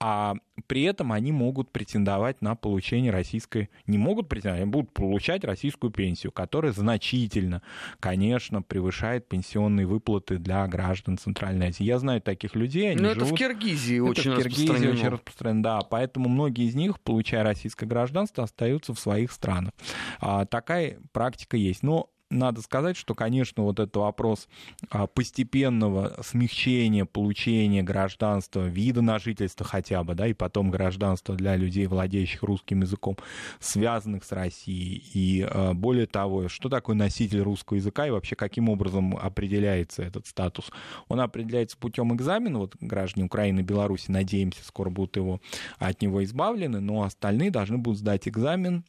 [0.00, 0.34] а
[0.66, 3.70] при этом они могут претендовать на получение российской...
[3.86, 7.62] Не могут претендовать, они будут получать российскую пенсию, которая значительно,
[8.00, 11.84] конечно, превышает пенсионные выплаты для граждан Центральной Азии.
[11.84, 13.24] Я знаю таких людей, они Но живут...
[13.24, 14.94] это в Киргизии это очень в Киргизии распространено.
[14.94, 15.80] очень распространено, да.
[15.80, 19.72] Поэтому многие из них, получая российское гражданство, остаются в своих странах.
[20.20, 21.82] А, такая практика есть.
[21.82, 24.48] Но надо сказать, что, конечно, вот этот вопрос
[24.90, 31.56] а, постепенного смягчения получения гражданства, вида на жительство хотя бы, да, и потом гражданства для
[31.56, 33.16] людей, владеющих русским языком,
[33.60, 35.02] связанных с Россией.
[35.14, 40.26] И а, более того, что такое носитель русского языка и вообще каким образом определяется этот
[40.26, 40.70] статус?
[41.08, 42.58] Он определяется путем экзамена.
[42.58, 45.40] Вот граждане Украины и Беларуси, надеемся, скоро будут его,
[45.78, 48.84] от него избавлены, но остальные должны будут сдать экзамен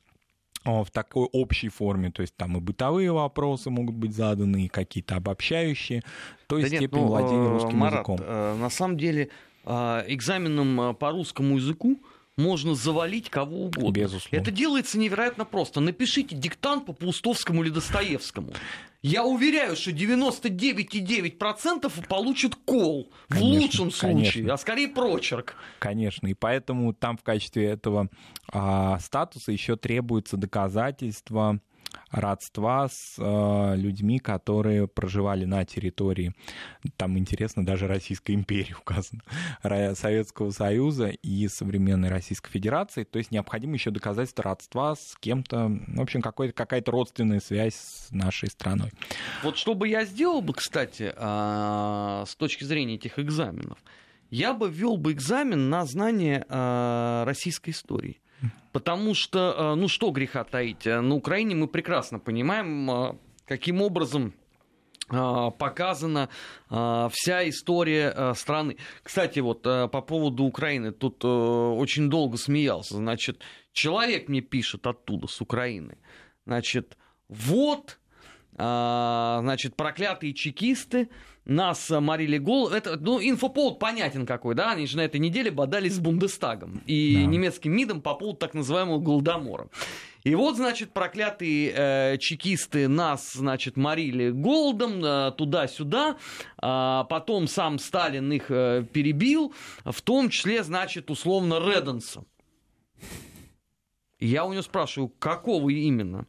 [0.65, 5.15] в такой общей форме, то есть там и бытовые вопросы могут быть заданы, и какие-то
[5.15, 6.03] обобщающие,
[6.47, 8.19] то есть да степень ну, владения русским Марат, языком.
[8.21, 9.29] Э, на самом деле
[9.65, 11.99] э, экзаменом э, по русскому языку
[12.37, 13.91] можно завалить кого угодно.
[13.91, 14.41] Безусловно.
[14.41, 15.79] Это делается невероятно просто.
[15.79, 18.53] Напишите диктант по Паустовскому или Достоевскому.
[19.01, 23.11] Я уверяю, что 99,9% получат кол.
[23.29, 24.53] Конечно, в лучшем случае, конечно.
[24.53, 25.55] а скорее прочерк.
[25.79, 26.27] Конечно.
[26.27, 28.09] И поэтому там в качестве этого
[28.51, 31.59] а, статуса еще требуется доказательство
[32.11, 36.33] родства с э, людьми, которые проживали на территории,
[36.97, 39.21] там интересно, даже Российской империи указано,
[39.95, 43.03] Советского Союза и современной Российской Федерации.
[43.03, 48.49] То есть необходимо еще доказательство родства с кем-то, в общем, какая-то родственная связь с нашей
[48.49, 48.91] страной.
[49.43, 53.77] Вот что бы я сделал бы, кстати, а, с точки зрения этих экзаменов,
[54.29, 58.19] я бы ввел бы экзамен на знание а, российской истории.
[58.75, 63.81] Потому что, э, ну что греха таить, э, на Украине мы прекрасно понимаем, э, каким
[63.81, 64.33] образом
[65.07, 66.29] показана
[66.67, 68.77] вся история страны.
[69.03, 72.95] Кстати, вот по поводу Украины, тут очень долго смеялся.
[72.95, 75.99] Значит, человек мне пишет оттуда, с Украины.
[76.47, 76.97] Значит,
[77.29, 77.99] вот,
[78.51, 81.09] значит, проклятые чекисты
[81.45, 82.69] нас морили гол.
[82.69, 84.71] Это, ну, инфоповод понятен какой, да?
[84.71, 87.25] Они же на этой неделе бодались с Бундестагом и да.
[87.25, 89.69] немецким МИДом по поводу так называемого Голдомора.
[90.23, 96.17] И вот, значит, проклятые э, чекисты нас, значит, морили голодом э, туда-сюда.
[96.61, 99.53] Э, потом сам Сталин их э, перебил,
[99.85, 102.23] в том числе, значит, условно Реденса.
[104.19, 106.25] Я у него спрашиваю, какого именно?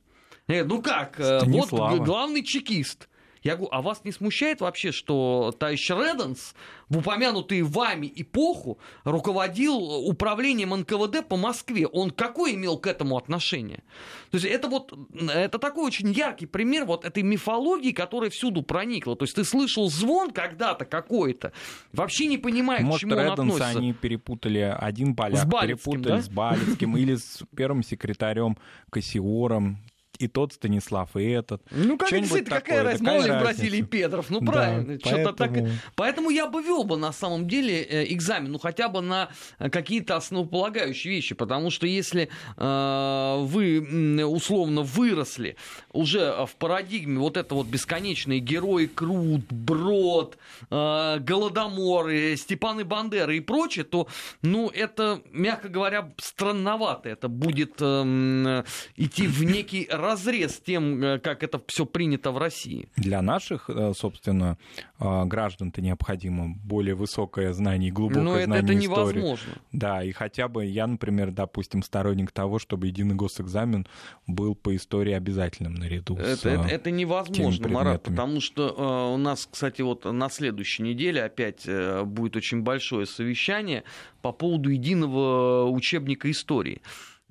[0.46, 3.08] Я говорю, ну как, э, вот главный чекист.
[3.46, 6.54] Я говорю, а вас не смущает вообще, что товарищ Реденс
[6.88, 11.86] в упомянутые вами эпоху руководил управлением НКВД по Москве?
[11.86, 13.84] Он какое имел к этому отношение?
[14.32, 19.14] То есть это вот, это такой очень яркий пример вот этой мифологии, которая всюду проникла.
[19.14, 21.52] То есть ты слышал звон когда-то какой-то,
[21.92, 23.78] вообще не понимая, Может, к чему Реденса он относится.
[23.78, 26.22] они перепутали, один поляк с Балицким, перепутали да?
[26.22, 28.58] с Балицким или с первым секретарем
[28.90, 29.78] Кассиором
[30.18, 31.62] и тот Станислав, и этот.
[31.70, 33.44] Ну, как действительно, какая разница, мало ли разница?
[33.44, 34.98] Бразилии Петров, ну Да, правильно.
[34.98, 35.50] Что-то так...
[35.52, 39.28] поэтому- Поэтому я бы вел бы на самом деле э, экзамен, ну хотя бы на
[39.58, 45.56] э, какие-то основополагающие вещи, потому что если э, вы условно выросли
[45.92, 50.38] уже в парадигме вот это вот бесконечные герои Крут, Брод,
[50.70, 54.08] э, Голодоморы, Степаны Бандеры и прочее, то,
[54.42, 57.08] ну, это, мягко говоря, странновато.
[57.08, 58.64] Это будет э,
[58.96, 62.88] идти в некий разрез тем, э, как это все принято в России.
[62.96, 64.56] Для наших, э, собственно,
[64.98, 69.16] э, граждан-то необходимо более высокое знание и глубокое Но это, знание это истории.
[69.18, 69.52] невозможно.
[69.72, 73.86] Да, и хотя бы я, например, допустим, сторонник того, чтобы единый госэкзамен
[74.26, 76.20] был по истории обязательным наряду с...
[76.20, 81.22] Это, это, это невозможно, Марат, потому что э, у нас, кстати, вот на следующей неделе
[81.22, 83.84] опять э, будет очень большое совещание
[84.22, 86.80] по поводу единого учебника истории.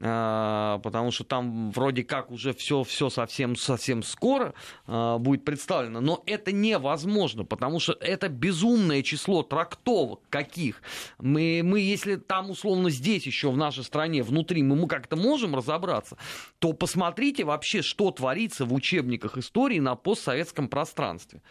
[0.01, 4.53] А, потому что там вроде как уже все, все совсем, совсем скоро
[4.88, 10.81] а, будет представлено, но это невозможно, потому что это безумное число трактовок каких.
[11.17, 15.55] Мы, мы если там условно здесь еще в нашей стране внутри мы, мы как-то можем
[15.55, 16.17] разобраться,
[16.60, 21.41] то посмотрите вообще, что творится в учебниках истории на постсоветском пространстве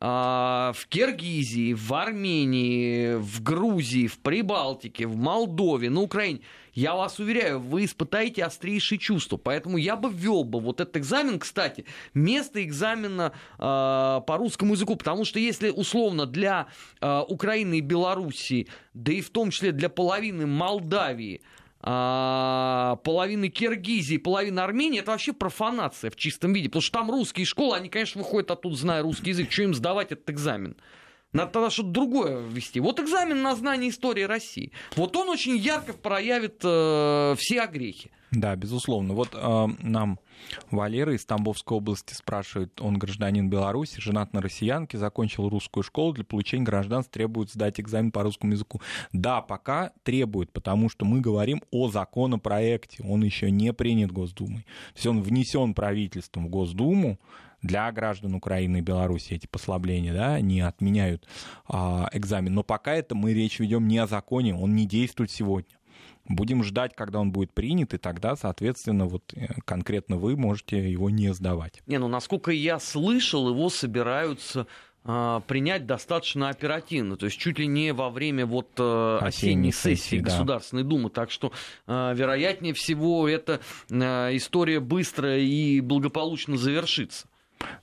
[0.00, 6.40] в Киргизии, в Армении, в Грузии, в Прибалтике, в Молдове, на Украине.
[6.78, 9.36] Я вас уверяю, вы испытаете острейшие чувства.
[9.36, 11.84] Поэтому я бы ввел бы вот этот экзамен, кстати,
[12.14, 14.94] вместо экзамена а, по русскому языку.
[14.94, 16.68] Потому что если условно для
[17.00, 24.16] а, Украины и Белоруссии, да и в том числе для половины Молдавии, а, половины Киргизии,
[24.16, 26.68] половины Армении, это вообще профанация в чистом виде.
[26.68, 29.50] Потому что там русские школы, они, конечно, выходят оттуда, зная русский язык.
[29.50, 30.76] Что им сдавать этот экзамен?
[31.32, 32.80] Надо тогда что-то другое ввести.
[32.80, 34.72] Вот экзамен на знание истории России.
[34.96, 38.10] Вот он очень ярко проявит э, все огрехи.
[38.30, 39.14] Да, безусловно.
[39.14, 40.18] Вот э, нам
[40.70, 46.24] Валера из Тамбовской области спрашивает, он гражданин Беларуси, женат на россиянке, закончил русскую школу, для
[46.24, 48.82] получения гражданства требует сдать экзамен по русскому языку.
[49.12, 54.62] Да, пока требует, потому что мы говорим о законопроекте, он еще не принят Госдумой.
[54.92, 57.18] То есть он внесен правительством в Госдуму,
[57.62, 61.26] для граждан Украины и Беларуси эти послабления, да, не отменяют
[61.66, 62.54] а, экзамен.
[62.54, 65.77] Но пока это мы речь ведем не о законе, он не действует сегодня.
[66.28, 71.10] Будем ждать, когда он будет принят, и тогда, соответственно, вот э, конкретно вы можете его
[71.10, 71.82] не сдавать.
[71.86, 74.66] Не, ну насколько я слышал, его собираются
[75.04, 79.72] а, принять достаточно оперативно, то есть чуть ли не во время вот э, осенней Осенней
[79.72, 80.24] сессии сессии, да.
[80.30, 81.50] Государственной Думы, так что
[81.86, 87.26] э, вероятнее всего эта история быстро и благополучно завершится.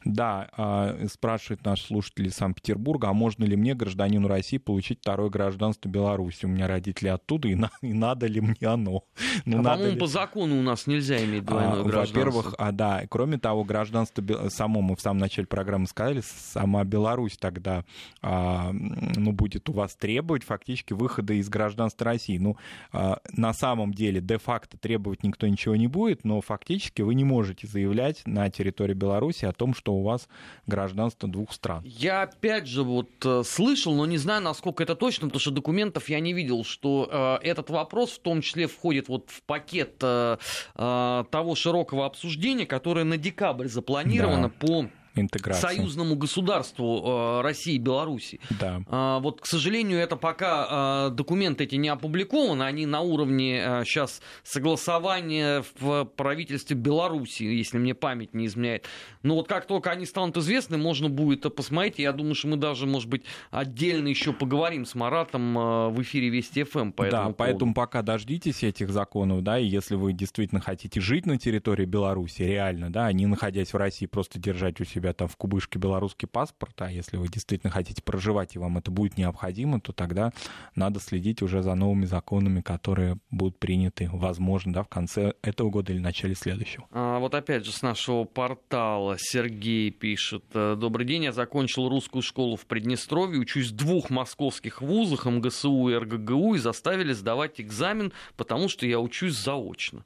[0.04, 5.30] Да, а, спрашивает наш слушатель из Санкт-Петербурга, а можно ли мне, гражданину России, получить второе
[5.30, 6.46] гражданство Беларуси?
[6.46, 9.04] У меня родители оттуда, и, на- и надо ли мне оно?
[9.46, 12.16] Ну, А, надо по-моему, ли- по закону у нас нельзя иметь двойное А, гражданство.
[12.20, 17.38] Во-первых, а, да, кроме того, гражданство само, мы в самом начале программы сказали, сама Беларусь
[17.38, 17.84] тогда
[18.22, 22.38] а, ну, будет у вас требовать фактически выхода из гражданства России.
[22.38, 22.58] Ну,
[22.92, 27.68] а, на самом деле, де-факто требовать никто ничего не будет, но фактически вы не можете
[27.68, 30.28] заявлять на территории Беларуси о том, что у вас
[30.67, 31.82] гражданство двух стран.
[31.86, 36.10] Я опять же вот э, слышал, но не знаю, насколько это точно, потому что документов
[36.10, 40.38] я не видел, что э, этот вопрос в том числе входит вот в пакет э,
[40.75, 44.67] э, того широкого обсуждения, которое на декабрь запланировано Да.
[44.67, 45.69] по Интеграция.
[45.69, 48.39] союзному государству э, России и Беларуси.
[48.60, 48.82] Да.
[48.88, 54.21] А, Вот, к сожалению, это пока а, документы эти не опубликованы, они на уровне сейчас
[54.43, 58.86] согласования в правительстве Беларуси, если мне память не изменяет.
[59.23, 61.99] Но вот как только они станут известны, можно будет посмотреть.
[61.99, 66.63] Я думаю, что мы даже, может быть, отдельно еще поговорим с Маратом в эфире Вести
[66.63, 67.36] ФМ по этому да, поводу.
[67.38, 72.41] поэтому пока дождитесь этих законов, да, и если вы действительно хотите жить на территории Беларуси,
[72.41, 76.28] реально, да, а не находясь в России, просто держать у себя там в кубышке белорусский
[76.28, 80.32] паспорт, а если вы действительно хотите проживать и вам это будет необходимо, то тогда
[80.76, 85.94] надо следить уже за новыми законами, которые будут приняты, возможно, да, в конце этого года
[85.94, 86.86] или начале следующего.
[86.91, 90.44] А, Вот опять же с нашего портала Сергей пишет.
[90.54, 95.89] э, Добрый день, я закончил русскую школу в Приднестровье, учусь в двух московских вузах, МГСУ
[95.89, 100.04] и РГГУ, и заставили сдавать экзамен, потому что я учусь заочно.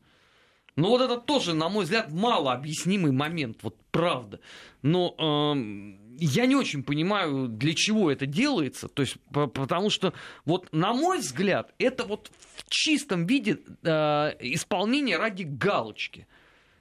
[0.80, 4.40] Ну вот это тоже, на мой взгляд, мало объяснимый момент, вот правда.
[4.82, 8.88] Но эм, я не очень понимаю, для чего это делается.
[8.88, 10.14] То есть, по- потому что,
[10.46, 13.90] вот на мой взгляд, это вот в чистом виде э,
[14.40, 16.28] исполнение ради галочки.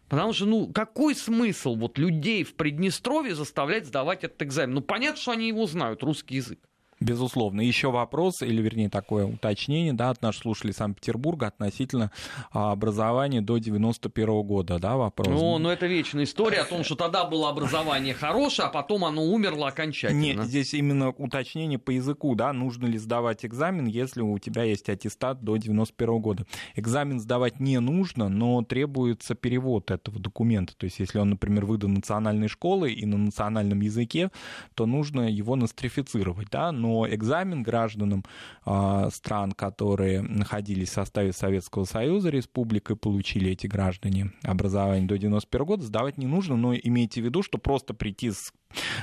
[0.09, 4.77] Потому что, ну, какой смысл вот людей в Приднестровье заставлять сдавать этот экзамен?
[4.77, 6.61] Ну, понятно, что они его знают, русский язык.
[7.01, 7.61] Безусловно.
[7.61, 12.11] Еще вопрос, или вернее такое уточнение, да, от наших слушателей Санкт-Петербурга относительно
[12.51, 15.29] а, образования до 91 года, да, вопрос.
[15.29, 19.23] Ну, ну, это вечная история о том, что тогда было образование хорошее, а потом оно
[19.25, 20.21] умерло окончательно.
[20.21, 24.89] Нет, здесь именно уточнение по языку, да, нужно ли сдавать экзамен, если у тебя есть
[24.89, 26.47] аттестат до 91 года.
[26.75, 30.75] Экзамен сдавать не нужно, но требуется перевод этого документа.
[30.77, 34.31] То есть, если он, например, выдан национальной школой и на национальном языке,
[34.75, 38.25] то нужно его нострифицировать, да, но но экзамен гражданам
[38.65, 45.19] э, стран, которые находились в составе Советского Союза, республик, и получили эти граждане образование до
[45.19, 48.53] 91 года, сдавать не нужно, но имейте в виду, что просто прийти с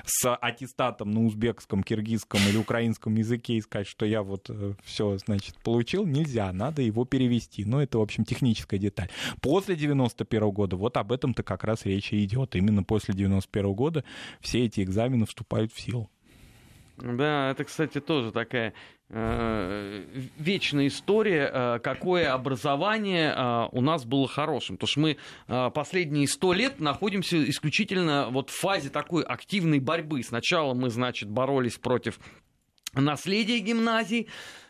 [0.05, 5.17] с аттестатом на узбекском, киргизском или украинском языке и сказать, что я вот э, все,
[5.17, 7.65] значит, получил, нельзя, надо его перевести.
[7.65, 9.09] Но это, в общем, техническая деталь.
[9.41, 12.55] После 91 года вот об этом-то как раз речь и идет.
[12.55, 14.03] Именно после 91 года
[14.39, 16.11] все эти экзамены вступают в силу.
[16.97, 18.73] Да, это, кстати, тоже такая
[19.09, 20.03] э,
[20.37, 24.77] вечная история, э, какое образование э, у нас было хорошим.
[24.77, 30.23] Потому что мы последние сто лет находимся исключительно вот в фазе такой активной борьбы.
[30.23, 32.19] Сначала мы, значит, боролись против
[32.93, 34.29] наследия гимназий,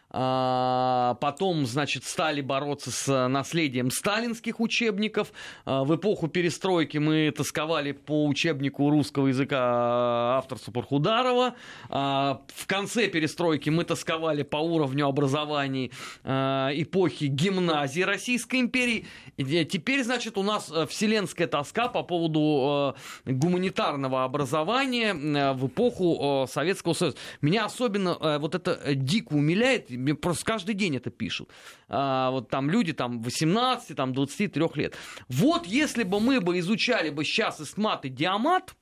[0.09, 5.31] потом, значит, стали бороться с наследием сталинских учебников.
[5.65, 11.55] А, в эпоху перестройки мы тосковали по учебнику русского языка авторства Пархударова.
[11.89, 15.91] А, в конце перестройки мы тосковали по уровню образований
[16.23, 19.05] эпохи гимназии Российской империи.
[19.37, 22.95] Теперь, значит, у нас вселенская тоска по поводу
[23.25, 25.13] гуманитарного образования
[25.53, 27.17] в эпоху Советского Союза.
[27.41, 31.49] Меня особенно вот это дико умиляет мне просто каждый день это пишут.
[31.87, 34.95] А, вот там люди там 18, там 23 лет.
[35.27, 38.75] Вот если бы мы бы изучали бы сейчас эстмат и диамат,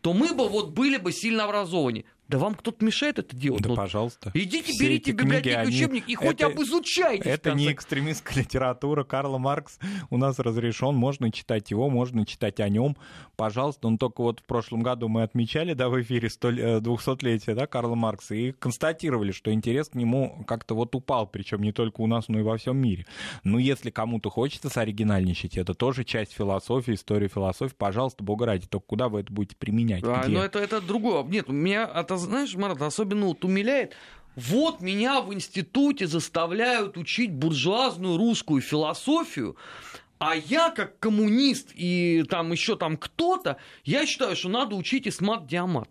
[0.00, 2.04] то мы бы вот были бы сильно образованы.
[2.28, 3.62] Да вам кто-то мешает это делать?
[3.62, 4.30] Да, ну, пожалуйста.
[4.34, 6.46] Идите, Все берите в учебник и хоть это...
[6.46, 7.28] обизучайте.
[7.28, 9.04] Это не экстремистская литература.
[9.04, 9.78] Карла Маркс
[10.10, 12.96] у нас разрешен, можно читать его, можно читать о нем.
[13.36, 17.66] Пожалуйста, он только вот в прошлом году мы отмечали, да, в эфире 200-летие, э, да,
[17.66, 22.06] Карла Маркса, и констатировали, что интерес к нему как-то вот упал, причем не только у
[22.06, 23.04] нас, но и во всем мире.
[23.44, 28.86] Но если кому-то хочется соригинальничать, это тоже часть философии, истории философии, пожалуйста, бога ради, только
[28.86, 30.02] куда вы это будете применять?
[30.04, 31.22] А, но это, это другое.
[31.24, 31.84] Нет, меня
[32.14, 33.94] это знаешь, Марат, особенно вот умиляет,
[34.36, 39.56] вот меня в институте заставляют учить буржуазную русскую философию,
[40.18, 45.46] а я, как коммунист и там еще там кто-то, я считаю, что надо учить Исмат
[45.46, 45.88] Диамат.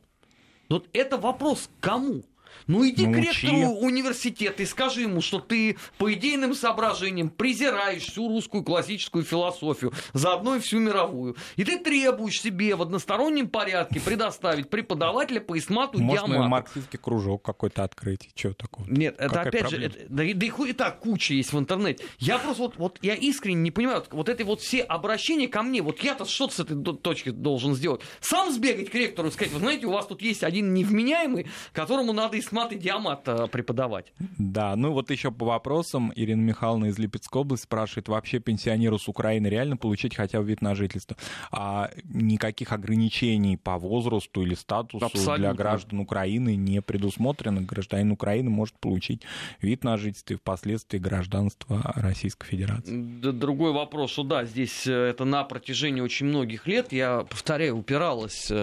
[0.70, 2.24] Вот это вопрос кому?
[2.68, 8.04] Ну иди ну, к ректору университета и скажи ему, что ты по идейным соображениям презираешь
[8.04, 11.36] всю русскую классическую философию, заодно и всю мировую.
[11.56, 16.50] И ты требуешь себе в одностороннем порядке предоставить преподавателя по исмату Можно диамату.
[16.50, 18.30] марксистский кружок какой-то открыть.
[18.36, 18.86] Что такого?
[18.88, 19.84] Нет, это Какая опять проблема?
[19.84, 22.06] же, это, да, да и так куча есть в интернете.
[22.20, 25.82] Я просто вот, вот я искренне не понимаю, вот эти вот все обращения ко мне,
[25.82, 28.02] вот я-то что-то с этой точки должен сделать.
[28.20, 32.14] Сам сбегать к ректору и сказать, вы знаете, у вас тут есть один невменяемый, которому
[32.14, 34.14] надо исмат и диамат э, преподавать.
[34.38, 36.12] Да, ну вот еще по вопросам.
[36.16, 40.62] Ирина Михайловна из Липецкой области спрашивает, вообще пенсионеру с Украины реально получить хотя бы вид
[40.62, 41.18] на жительство?
[41.52, 45.38] А никаких ограничений по возрасту или статусу Абсолютно.
[45.38, 47.62] для граждан Украины не предусмотрено.
[47.62, 49.24] Гражданин Украины может получить
[49.62, 52.92] вид на жительство и впоследствии гражданство Российской Федерации.
[53.32, 58.48] Другой вопрос, что да, здесь э, это на протяжении очень многих лет, я повторяю, упиралась
[58.50, 58.56] э,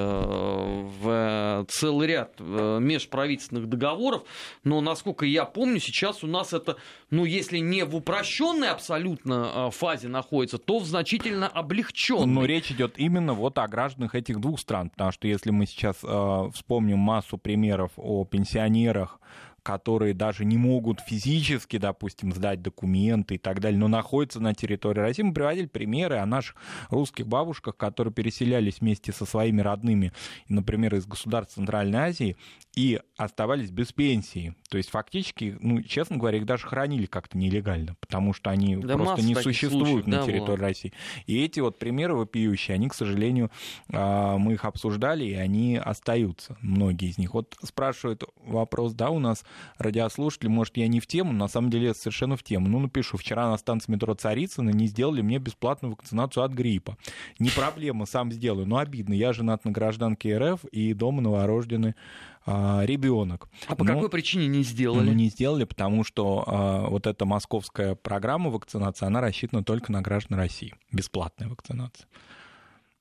[1.01, 4.25] в целый ряд межправительственных договоров, договоров,
[4.65, 6.77] но, насколько я помню, сейчас у нас это,
[7.11, 12.27] ну, если не в упрощенной абсолютно а, фазе находится, то в значительно облегченной.
[12.27, 15.97] Но речь идет именно вот о гражданах этих двух стран, потому что если мы сейчас
[16.03, 19.21] э, вспомним массу примеров о пенсионерах,
[19.69, 25.01] которые даже не могут физически, допустим, сдать документы и так далее, но находятся на территории
[25.01, 25.23] России.
[25.23, 26.57] Мы приводили примеры о наших
[26.89, 30.15] русских бабушках, которые переселялись вместе со своими родными,
[30.49, 32.39] например, из государств Центральной Азии,
[32.79, 34.55] и оставались без пенсии.
[34.71, 38.97] То есть фактически, ну, честно говоря, их даже хранили как-то нелегально, потому что они да
[38.97, 40.69] просто не существуют случаев, на да, территории было.
[40.69, 40.93] России.
[41.27, 43.51] И эти вот примеры вопиющие, они, к сожалению,
[43.93, 47.35] а, мы их обсуждали, и они остаются, многие из них.
[47.35, 49.45] Вот спрашивают вопрос, да, у нас
[49.79, 52.69] радиослушатели, может, я не в тему, на самом деле это совершенно в тему.
[52.69, 56.97] Ну, напишу, вчера на станции метро Царицына не сделали мне бесплатную вакцинацию от гриппа.
[57.39, 59.15] Не проблема, сам сделаю, но обидно.
[59.15, 61.95] Я женат на гражданке РФ, и дома новорожденный
[62.47, 63.49] а, ребенок.
[63.67, 65.07] А по Но, какой причине не сделали?
[65.07, 70.01] Ну, не сделали, потому что а, вот эта московская программа вакцинации, она рассчитана только на
[70.01, 70.75] граждан России.
[70.91, 72.07] Бесплатная вакцинация.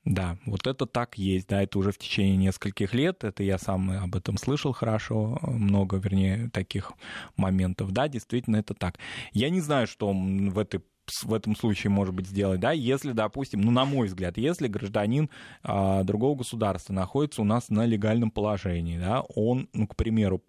[0.10, 3.92] Да, вот это так есть, да, это уже в течение нескольких лет, это я сам
[3.92, 6.94] об этом слышал хорошо, много, вернее, таких
[7.36, 9.00] моментов, да, действительно это так.
[9.34, 10.82] Я не знаю, что в этой
[11.24, 15.30] в этом случае может быть сделать, да, если, допустим, ну, на мой взгляд, если гражданин
[15.64, 20.44] а, другого государства находится у нас на легальном положении, да, он, ну, к примеру,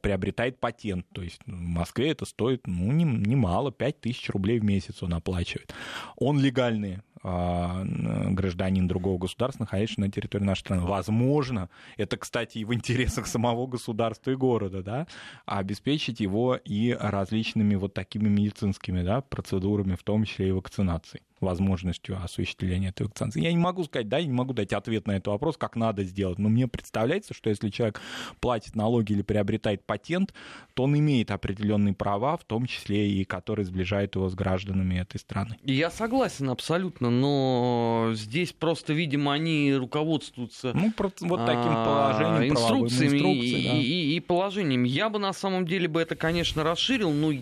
[0.00, 4.64] приобретает патент, то есть в Москве это стоит, ну, немало, не 5 тысяч рублей в
[4.64, 5.74] месяц он оплачивает.
[6.16, 10.82] Он легальный гражданин другого государства, находящийся на территории нашей страны.
[10.82, 15.06] Возможно, это, кстати, и в интересах самого государства и города, да,
[15.46, 22.18] обеспечить его и различными вот такими медицинскими да, процедурами, в том числе и вакцинацией возможностью
[22.22, 23.42] осуществления этой вакцинации.
[23.42, 26.04] Я не могу сказать, да, я не могу дать ответ на этот вопрос, как надо
[26.04, 28.00] сделать, но мне представляется, что если человек
[28.40, 30.32] платит налоги или приобретает патент,
[30.74, 35.18] то он имеет определенные права, в том числе и которые сближают его с гражданами этой
[35.18, 35.58] страны.
[35.64, 43.36] Я согласен абсолютно, но здесь просто, видимо, они руководствуются ну, вот таким а, положением, инструкциями
[43.36, 43.76] и, да.
[43.76, 44.84] и, и положением.
[44.84, 47.32] Я бы на самом деле бы это, конечно, расширил, но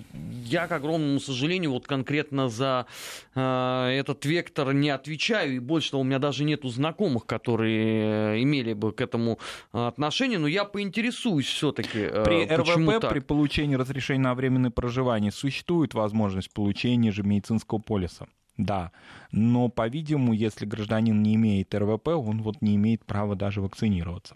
[0.44, 2.86] я, к огромному сожалению, вот конкретно за
[3.90, 8.72] этот вектор не отвечаю, и больше того, у меня даже нету знакомых, которые э, имели
[8.72, 9.38] бы к этому
[9.72, 12.00] э, отношение, но я поинтересуюсь все-таки.
[12.00, 13.10] Э, при РВП, так.
[13.10, 18.26] при получении разрешения на временное проживание, существует возможность получения же медицинского полиса.
[18.58, 18.92] Да,
[19.32, 24.34] но, по-видимому, если гражданин не имеет РВП, он вот не имеет права даже вакцинироваться.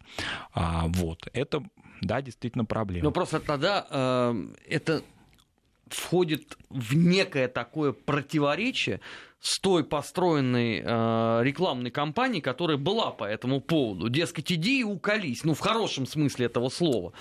[0.53, 1.63] А, вот, это,
[2.03, 3.05] да, действительно проблема.
[3.05, 4.35] Но просто тогда э,
[4.69, 5.03] это
[5.89, 9.01] входит в некое такое противоречие
[9.41, 14.09] с той построенной э, рекламной кампанией, которая была по этому поводу.
[14.09, 15.45] Дескать, иди и уколись.
[15.45, 17.13] Ну, в хорошем смысле этого слова.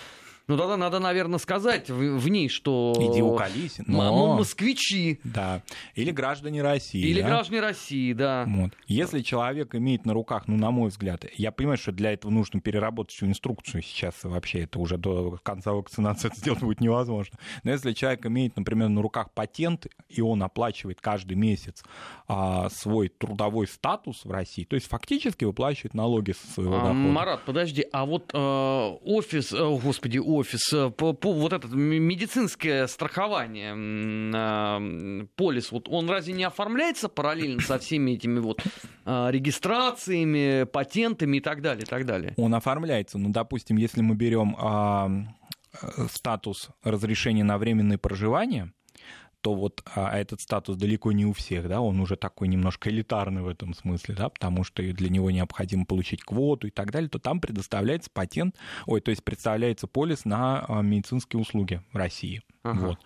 [0.50, 2.96] Ну, тогда надо, наверное, сказать в, в ней, что...
[2.98, 4.36] Иди уколись, но...
[4.36, 5.20] москвичи.
[5.24, 5.62] Да.
[5.94, 7.00] Или граждане России.
[7.00, 7.28] Или да?
[7.28, 8.46] граждане России, да.
[8.48, 8.72] Вот.
[8.88, 12.62] Если человек имеет на руках, ну, на мой взгляд, я понимаю, что для этого нужно
[12.62, 17.38] переработать всю инструкцию сейчас вообще, это уже до конца вакцинации это сделать будет невозможно.
[17.64, 21.84] Но если человек имеет, например, на руках патент, и он оплачивает каждый месяц
[22.28, 26.94] а, свой трудовой статус в России, то есть фактически выплачивает налоги со своего дохода.
[26.94, 32.88] Марат, подожди, а вот э, офис, э, господи, офис, офис, по, по, вот это медицинское
[32.88, 33.76] страхование,
[34.34, 38.64] э, полис, вот он разве не оформляется параллельно со всеми этими вот
[39.06, 42.34] э, регистрациями, патентами и так далее, и так далее?
[42.38, 48.72] Он оформляется, ну, допустим, если мы берем э, статус разрешения на временное проживание,
[49.42, 53.42] то вот а, этот статус далеко не у всех, да, он уже такой немножко элитарный
[53.42, 57.20] в этом смысле, да, потому что для него необходимо получить квоту и так далее, то
[57.20, 62.42] там предоставляется патент, ой, то есть представляется полис на а, медицинские услуги в России.
[62.64, 62.88] Ага.
[62.88, 63.00] Вот,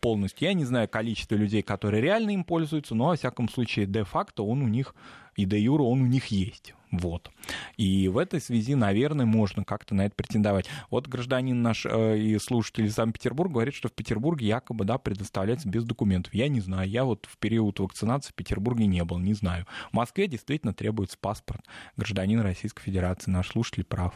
[0.00, 0.48] полностью.
[0.48, 4.62] Я не знаю количество людей, которые реально им пользуются, но, во всяком случае, де-факто он
[4.62, 4.94] у них,
[5.36, 6.74] и де-юра он у них есть.
[6.90, 7.30] Вот.
[7.76, 10.66] И в этой связи, наверное, можно как-то на это претендовать.
[10.90, 15.68] Вот гражданин наш э, и слушатель из Санкт-Петербурга говорит, что в Петербурге якобы, да, предоставляется
[15.68, 16.34] без документов.
[16.34, 19.66] Я не знаю, я вот в период вакцинации в Петербурге не был, не знаю.
[19.90, 21.60] В Москве действительно требуется паспорт
[21.96, 23.30] гражданина Российской Федерации.
[23.30, 24.14] Наш слушатель прав.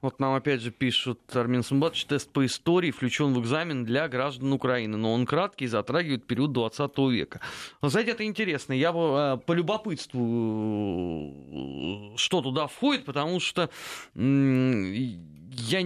[0.00, 4.52] Вот нам опять же пишут, Армин Сумбатович, тест по истории включен в экзамен для граждан
[4.52, 7.40] Украины, но он краткий затрагивает период 20 века.
[7.82, 8.74] Вы знаете, это интересно.
[8.74, 13.70] Я бы э, полюбопытствую, что туда входит, потому что
[14.14, 15.80] я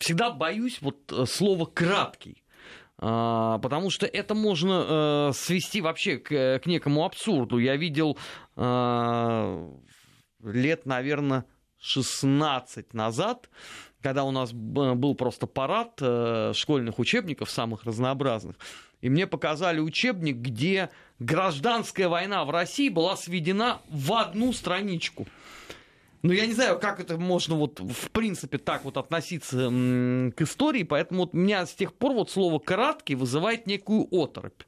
[0.00, 2.42] всегда боюсь вот э, слова «краткий».
[3.02, 7.58] А, потому что это можно э, свести вообще к, к некому абсурду.
[7.58, 8.16] Я видел
[10.42, 11.44] лет, наверное,
[11.80, 13.48] 16 назад,
[14.02, 18.56] когда у нас был просто парад э, школьных учебников самых разнообразных,
[19.00, 25.26] и мне показали учебник, где гражданская война в России была сведена в одну страничку.
[26.22, 29.56] Ну, я не знаю, как это можно вот в принципе так вот относиться
[30.36, 34.62] к истории, поэтому вот меня с тех пор вот слово «краткий» вызывает некую оторопь.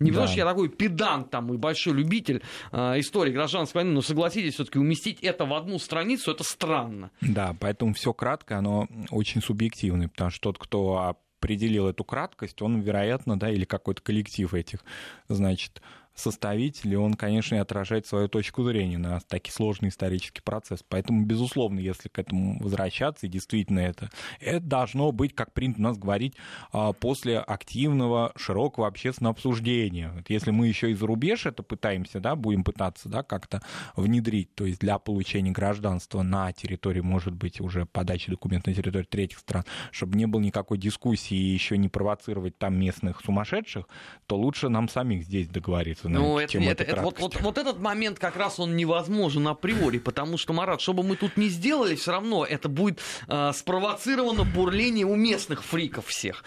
[0.00, 0.14] Не да.
[0.14, 2.42] потому что я такой педант там и большой любитель
[2.72, 7.10] э, истории гражданской войны, но согласитесь, все-таки уместить это в одну страницу это странно.
[7.20, 12.80] Да, поэтому все кратко, оно очень субъективное, потому что тот, кто определил эту краткость, он,
[12.80, 14.84] вероятно, да, или какой-то коллектив этих,
[15.28, 15.80] значит,
[16.14, 20.84] составитель, он, конечно, и отражает свою точку зрения на такой сложный исторический процесс.
[20.88, 24.10] Поэтому, безусловно, если к этому возвращаться, и действительно это,
[24.40, 26.34] это должно быть, как принято у нас говорить,
[26.72, 30.12] а, после активного, широкого общественного обсуждения.
[30.14, 33.60] Вот если мы еще и за рубеж это пытаемся, да, будем пытаться да, как-то
[33.96, 39.04] внедрить, то есть для получения гражданства на территории, может быть, уже подачи документов на территории
[39.04, 43.86] третьих стран, чтобы не было никакой дискуссии и еще не провоцировать там местных сумасшедших,
[44.26, 47.40] то лучше нам самих здесь договориться естественно, Ну, чем это, эта это, это, вот, вот,
[47.40, 51.36] вот этот момент как раз он невозможен априори, потому что, Марат, что бы мы тут
[51.36, 56.44] ни сделали, все равно это будет э, спровоцировано бурление у местных фриков всех.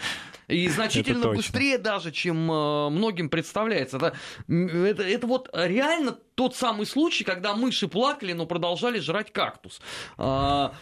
[0.48, 3.98] И значительно быстрее даже, чем э, многим представляется.
[3.98, 4.14] Это,
[4.48, 9.82] это, это вот реально тот самый случай, когда мыши плакали, но продолжали жрать кактус.
[10.18, 10.74] А,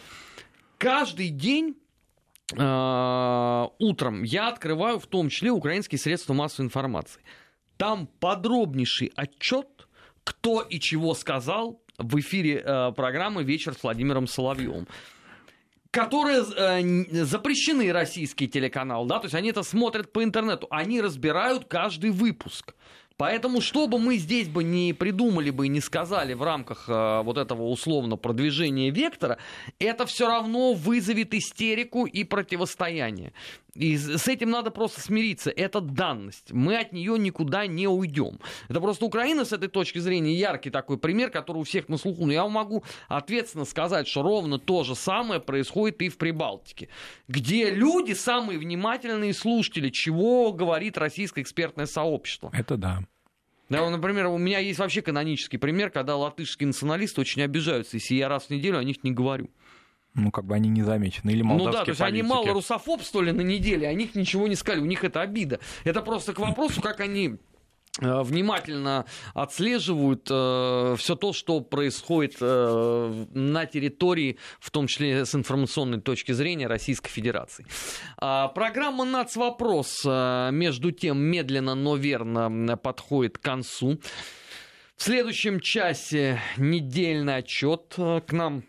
[0.78, 1.76] каждый день
[2.56, 7.22] э, утром я открываю в том числе украинские средства массовой информации.
[7.76, 9.88] Там подробнейший отчет,
[10.24, 14.86] кто и чего сказал в эфире э, программы «Вечер с Владимиром Соловьевым»
[15.96, 21.64] которые э, запрещены российские телеканалы, да, то есть они это смотрят по интернету, они разбирают
[21.64, 22.74] каждый выпуск.
[23.16, 27.22] Поэтому, что бы мы здесь бы не придумали бы и не сказали в рамках э,
[27.22, 29.38] вот этого условно продвижения вектора,
[29.78, 33.32] это все равно вызовет истерику и противостояние.
[33.76, 35.50] И с этим надо просто смириться.
[35.50, 36.52] Это данность.
[36.52, 38.38] Мы от нее никуда не уйдем.
[38.68, 42.26] Это просто Украина с этой точки зрения яркий такой пример, который у всех на слуху.
[42.26, 46.88] Но я могу ответственно сказать, что ровно то же самое происходит и в Прибалтике,
[47.28, 52.50] где люди самые внимательные слушатели, чего говорит российское экспертное сообщество.
[52.54, 53.00] Это да.
[53.68, 58.28] Да, например, у меня есть вообще канонический пример, когда латышские националисты очень обижаются, если я
[58.28, 59.50] раз в неделю о них не говорю.
[60.14, 61.30] Ну, как бы они не замечены.
[61.30, 62.30] Или Ну да, то есть они политики.
[62.32, 65.60] мало русофобствовали на неделе, о них ничего не сказали, у них это обида.
[65.84, 67.36] Это просто к вопросу, как они
[68.00, 76.32] внимательно отслеживают все то, что происходит э, на территории, в том числе с информационной точки
[76.32, 77.66] зрения Российской Федерации.
[78.18, 84.00] А, программа «Нацвопрос» э, между тем медленно, но верно подходит к концу.
[84.96, 88.64] В следующем часе недельный отчет э, к нам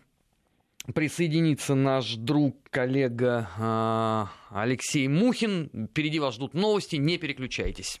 [0.94, 5.88] присоединится наш друг, коллега э, Алексей Мухин.
[5.90, 8.00] Впереди вас ждут новости, не переключайтесь.